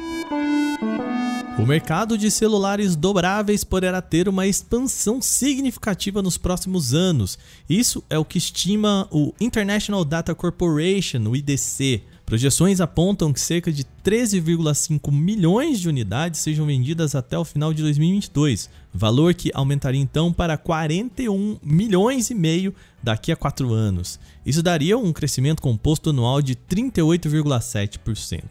O 1.58 1.66
mercado 1.66 2.20
de 2.20 2.30
celulares 2.30 2.96
dobráveis 2.96 3.64
poderá 3.64 4.00
ter 4.00 4.30
uma 4.30 4.46
expansão 4.46 5.20
significativa 5.20 6.22
nos 6.22 6.38
próximos 6.38 6.94
anos. 6.94 7.40
Isso 7.68 8.04
é 8.12 8.20
o 8.20 8.24
que 8.24 8.38
estima 8.38 9.08
o 9.10 9.34
International 9.42 10.06
Data 10.06 10.36
Corporation, 10.36 11.28
o 11.28 11.36
IDC. 11.36 12.04
Projeções 12.28 12.82
apontam 12.82 13.32
que 13.32 13.40
cerca 13.40 13.72
de 13.72 13.86
13,5 14.04 15.14
milhões 15.14 15.80
de 15.80 15.88
unidades 15.88 16.42
sejam 16.42 16.66
vendidas 16.66 17.16
até 17.16 17.40
o 17.40 17.46
final 17.46 17.74
de 17.74 17.82
2022, 17.82 18.70
valor 18.94 19.34
que 19.34 19.50
aumentaria 19.54 20.02
então 20.02 20.34
para 20.34 20.58
41 20.58 21.58
milhões 21.64 22.30
e 22.30 22.36
meio 22.36 22.76
daqui 23.02 23.32
a 23.32 23.36
4 23.38 23.72
anos. 23.72 24.20
Isso 24.46 24.62
daria 24.62 24.98
um 24.98 25.14
crescimento 25.14 25.62
composto 25.62 26.10
anual 26.10 26.42
de 26.42 26.54
38,7%. 26.54 28.44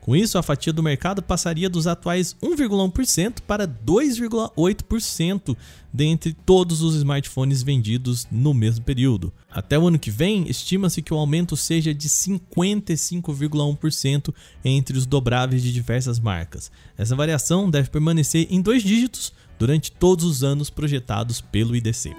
Com 0.00 0.16
isso, 0.16 0.38
a 0.38 0.42
fatia 0.42 0.72
do 0.72 0.82
mercado 0.82 1.22
passaria 1.22 1.68
dos 1.68 1.86
atuais 1.86 2.34
1,1% 2.42 3.40
para 3.46 3.68
2,8% 3.68 5.54
dentre 5.92 6.32
todos 6.32 6.80
os 6.82 6.94
smartphones 6.94 7.62
vendidos 7.62 8.26
no 8.30 8.54
mesmo 8.54 8.82
período. 8.84 9.30
Até 9.50 9.78
o 9.78 9.88
ano 9.88 9.98
que 9.98 10.10
vem, 10.10 10.48
estima-se 10.48 11.02
que 11.02 11.12
o 11.12 11.18
aumento 11.18 11.54
seja 11.56 11.92
de 11.92 12.08
55,1% 12.08 14.32
entre 14.64 14.96
os 14.96 15.04
dobráveis 15.04 15.62
de 15.62 15.70
diversas 15.72 16.18
marcas. 16.18 16.70
Essa 16.96 17.14
variação 17.14 17.70
deve 17.70 17.90
permanecer 17.90 18.46
em 18.50 18.62
dois 18.62 18.82
dígitos 18.82 19.34
durante 19.58 19.92
todos 19.92 20.24
os 20.24 20.42
anos 20.42 20.70
projetados 20.70 21.42
pelo 21.42 21.76
IDC. 21.76 22.14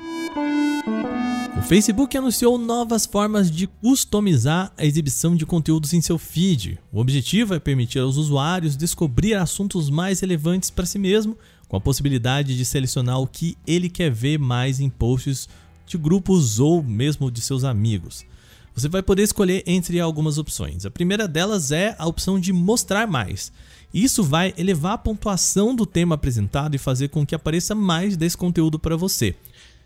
O 1.61 1.63
Facebook 1.63 2.17
anunciou 2.17 2.57
novas 2.57 3.05
formas 3.05 3.49
de 3.51 3.67
customizar 3.67 4.73
a 4.75 4.83
exibição 4.83 5.35
de 5.35 5.45
conteúdos 5.45 5.93
em 5.93 6.01
seu 6.01 6.17
feed. 6.17 6.79
O 6.91 6.99
objetivo 6.99 7.53
é 7.53 7.59
permitir 7.59 7.99
aos 7.99 8.17
usuários 8.17 8.75
descobrir 8.75 9.35
assuntos 9.35 9.87
mais 9.87 10.19
relevantes 10.19 10.71
para 10.71 10.87
si 10.87 10.97
mesmo, 10.97 11.37
com 11.69 11.77
a 11.77 11.79
possibilidade 11.79 12.57
de 12.57 12.65
selecionar 12.65 13.21
o 13.21 13.27
que 13.27 13.55
ele 13.65 13.89
quer 13.89 14.09
ver 14.09 14.39
mais 14.39 14.79
em 14.79 14.89
posts 14.89 15.47
de 15.85 15.99
grupos 15.99 16.59
ou 16.59 16.81
mesmo 16.81 17.29
de 17.29 17.39
seus 17.41 17.63
amigos. 17.63 18.25
Você 18.73 18.89
vai 18.89 19.03
poder 19.03 19.21
escolher 19.21 19.63
entre 19.67 19.99
algumas 19.99 20.39
opções. 20.39 20.85
A 20.85 20.91
primeira 20.91 21.27
delas 21.27 21.71
é 21.71 21.95
a 21.99 22.07
opção 22.07 22.39
de 22.39 22.51
mostrar 22.51 23.05
mais. 23.05 23.51
Isso 23.93 24.23
vai 24.23 24.51
elevar 24.57 24.93
a 24.93 24.97
pontuação 24.97 25.75
do 25.75 25.85
tema 25.85 26.15
apresentado 26.15 26.73
e 26.73 26.79
fazer 26.79 27.09
com 27.09 27.23
que 27.23 27.35
apareça 27.35 27.75
mais 27.75 28.17
desse 28.17 28.35
conteúdo 28.35 28.79
para 28.79 28.97
você. 28.97 29.35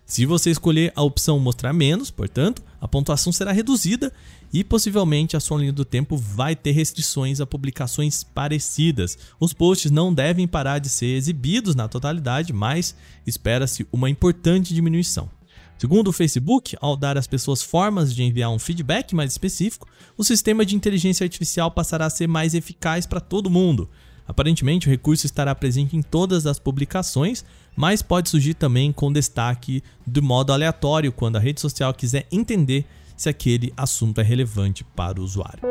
Se 0.05 0.23
você 0.23 0.51
escolher 0.51 0.93
a 0.95 1.01
opção 1.01 1.39
mostrar 1.39 1.73
menos, 1.73 2.11
portanto, 2.11 2.61
a 2.79 2.87
pontuação 2.87 3.33
será 3.33 3.51
reduzida 3.51 4.13
e 4.53 4.63
possivelmente 4.63 5.35
a 5.35 5.39
sua 5.39 5.57
linha 5.57 5.73
do 5.73 5.83
tempo 5.83 6.15
vai 6.15 6.55
ter 6.55 6.71
restrições 6.71 7.41
a 7.41 7.45
publicações 7.47 8.23
parecidas. 8.23 9.17
Os 9.39 9.51
posts 9.51 9.89
não 9.89 10.13
devem 10.13 10.47
parar 10.47 10.77
de 10.77 10.89
ser 10.89 11.07
exibidos 11.07 11.73
na 11.73 11.87
totalidade, 11.87 12.53
mas 12.53 12.95
espera-se 13.25 13.87
uma 13.91 14.07
importante 14.07 14.75
diminuição. 14.75 15.27
Segundo 15.75 16.09
o 16.09 16.13
Facebook, 16.13 16.77
ao 16.79 16.95
dar 16.95 17.17
às 17.17 17.27
pessoas 17.27 17.63
formas 17.63 18.13
de 18.13 18.23
enviar 18.23 18.51
um 18.51 18.59
feedback 18.59 19.15
mais 19.15 19.31
específico, 19.31 19.87
o 20.15 20.23
sistema 20.23 20.63
de 20.63 20.75
inteligência 20.75 21.23
artificial 21.23 21.71
passará 21.71 22.05
a 22.05 22.11
ser 22.11 22.27
mais 22.27 22.53
eficaz 22.53 23.07
para 23.07 23.19
todo 23.19 23.49
mundo. 23.49 23.89
Aparentemente, 24.27 24.87
o 24.87 24.89
recurso 24.89 25.25
estará 25.25 25.53
presente 25.53 25.95
em 25.95 26.01
todas 26.01 26.45
as 26.45 26.57
publicações, 26.57 27.45
mas 27.75 28.01
pode 28.01 28.29
surgir 28.29 28.55
também 28.55 28.91
com 28.91 29.11
destaque 29.11 29.83
de 30.05 30.21
modo 30.21 30.51
aleatório 30.51 31.11
quando 31.11 31.35
a 31.35 31.39
rede 31.39 31.61
social 31.61 31.93
quiser 31.93 32.27
entender 32.31 32.85
se 33.15 33.29
aquele 33.29 33.71
assunto 33.77 34.19
é 34.19 34.23
relevante 34.23 34.83
para 34.83 35.19
o 35.19 35.23
usuário. 35.23 35.61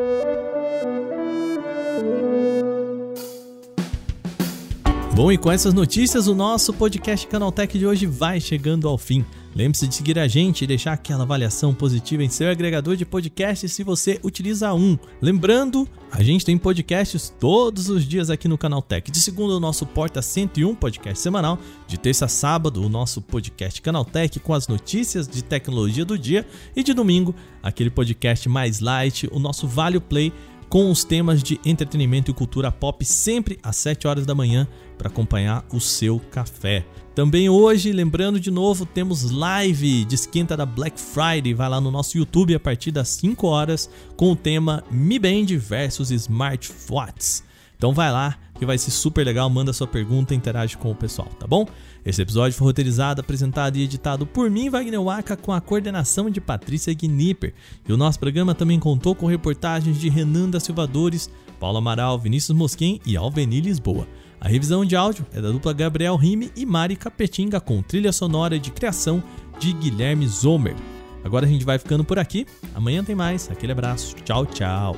Bom, 5.15 5.31
e 5.31 5.37
com 5.37 5.49
essas 5.49 5.73
notícias, 5.73 6.27
o 6.27 6.35
nosso 6.35 6.73
podcast 6.73 7.25
Canaltech 7.27 7.79
de 7.79 7.85
hoje 7.85 8.05
vai 8.05 8.41
chegando 8.41 8.87
ao 8.87 8.97
fim. 8.97 9.23
Lembre-se 9.55 9.87
de 9.87 9.95
seguir 9.95 10.19
a 10.19 10.27
gente 10.27 10.63
e 10.63 10.67
deixar 10.67 10.91
aquela 10.91 11.23
avaliação 11.23 11.73
positiva 11.73 12.21
em 12.21 12.27
seu 12.27 12.49
agregador 12.49 12.97
de 12.97 13.05
podcasts 13.05 13.71
se 13.71 13.83
você 13.83 14.19
utiliza 14.21 14.73
um. 14.73 14.97
Lembrando, 15.21 15.87
a 16.11 16.21
gente 16.21 16.43
tem 16.43 16.57
podcasts 16.57 17.33
todos 17.39 17.87
os 17.87 18.05
dias 18.05 18.29
aqui 18.29 18.49
no 18.49 18.57
Canal 18.57 18.81
Tech. 18.81 19.09
De 19.09 19.19
segunda, 19.19 19.55
o 19.55 19.59
nosso 19.59 19.85
Porta 19.85 20.21
101 20.21 20.75
podcast 20.75 21.19
semanal. 21.19 21.57
De 21.87 21.97
terça 21.97 22.25
a 22.25 22.27
sábado, 22.27 22.83
o 22.83 22.89
nosso 22.89 23.21
podcast 23.21 23.81
Canal 23.81 24.03
Tech 24.03 24.37
com 24.41 24.53
as 24.53 24.67
notícias 24.67 25.25
de 25.25 25.41
tecnologia 25.41 26.03
do 26.03 26.19
dia. 26.19 26.45
E 26.75 26.83
de 26.83 26.93
domingo, 26.93 27.33
aquele 27.63 27.89
podcast 27.89 28.49
mais 28.49 28.81
light, 28.81 29.29
o 29.31 29.39
nosso 29.39 29.67
Vale 29.67 30.01
Play 30.01 30.33
com 30.67 30.91
os 30.91 31.05
temas 31.05 31.41
de 31.41 31.61
entretenimento 31.63 32.29
e 32.29 32.33
cultura 32.33 32.71
pop 32.71 33.05
sempre 33.05 33.57
às 33.63 33.77
7 33.77 34.07
horas 34.07 34.25
da 34.25 34.35
manhã 34.35 34.67
para 34.97 35.07
acompanhar 35.07 35.63
o 35.71 35.79
seu 35.79 36.19
café. 36.31 36.85
Também 37.15 37.47
hoje, 37.47 37.93
lembrando 37.93 38.41
de 38.41 38.51
novo, 38.51 38.85
temos 38.85 39.31
live 39.31 40.03
de 40.03 40.15
esquenta 40.15 40.57
da 40.57 40.65
Black 40.65 40.99
Friday. 40.99 41.53
Vai 41.53 41.69
lá 41.69 41.79
no 41.79 41.89
nosso 41.89 42.17
YouTube 42.17 42.53
a 42.53 42.59
partir 42.59 42.91
das 42.91 43.07
5 43.07 43.47
horas 43.47 43.89
com 44.17 44.33
o 44.33 44.35
tema 44.35 44.83
Mi 44.91 45.17
Band 45.17 45.45
versus 45.57 46.11
Smartwatches. 46.11 47.41
Então 47.77 47.93
vai 47.93 48.11
lá 48.11 48.37
que 48.59 48.65
vai 48.65 48.77
ser 48.77 48.91
super 48.91 49.25
legal, 49.25 49.49
manda 49.49 49.71
sua 49.71 49.87
pergunta, 49.87 50.35
interage 50.35 50.75
com 50.75 50.91
o 50.91 50.95
pessoal, 50.95 51.29
tá 51.39 51.47
bom? 51.47 51.65
Esse 52.05 52.21
episódio 52.21 52.57
foi 52.57 52.67
roteirizado, 52.67 53.21
apresentado 53.21 53.77
e 53.77 53.83
editado 53.83 54.25
por 54.25 54.49
mim, 54.49 54.69
Wagner 54.69 55.01
Waka, 55.01 55.37
com 55.37 55.53
a 55.53 55.61
coordenação 55.61 56.29
de 56.29 56.41
Patrícia 56.41 56.93
Gnipper. 56.93 57.53
E 57.87 57.93
o 57.93 57.97
nosso 57.97 58.19
programa 58.19 58.53
também 58.53 58.79
contou 58.79 59.15
com 59.15 59.25
reportagens 59.25 59.97
de 59.97 60.09
Renan 60.09 60.49
da 60.49 60.59
Silvadores, 60.59 61.29
Paulo 61.61 61.77
Amaral, 61.77 62.19
Vinícius 62.19 62.57
Mosquen 62.57 62.99
e 63.05 63.15
Alveni 63.15 63.61
Lisboa. 63.61 64.05
A 64.45 64.47
revisão 64.47 64.85
de 64.85 64.95
áudio 64.95 65.25
é 65.33 65.41
da 65.41 65.49
dupla 65.49 65.73
Gabriel 65.73 66.15
Rime 66.15 66.51
e 66.55 66.67
Mari 66.67 66.95
Capetinga, 66.95 67.59
com 67.59 67.81
trilha 67.81 68.11
sonora 68.11 68.59
de 68.59 68.69
criação 68.69 69.23
de 69.57 69.73
Guilherme 69.73 70.27
Zomer. 70.27 70.75
Agora 71.23 71.47
a 71.47 71.49
gente 71.49 71.65
vai 71.65 71.79
ficando 71.79 72.03
por 72.03 72.19
aqui. 72.19 72.45
Amanhã 72.75 73.03
tem 73.03 73.15
mais. 73.15 73.49
Aquele 73.49 73.71
abraço. 73.71 74.15
Tchau, 74.23 74.45
tchau. 74.45 74.95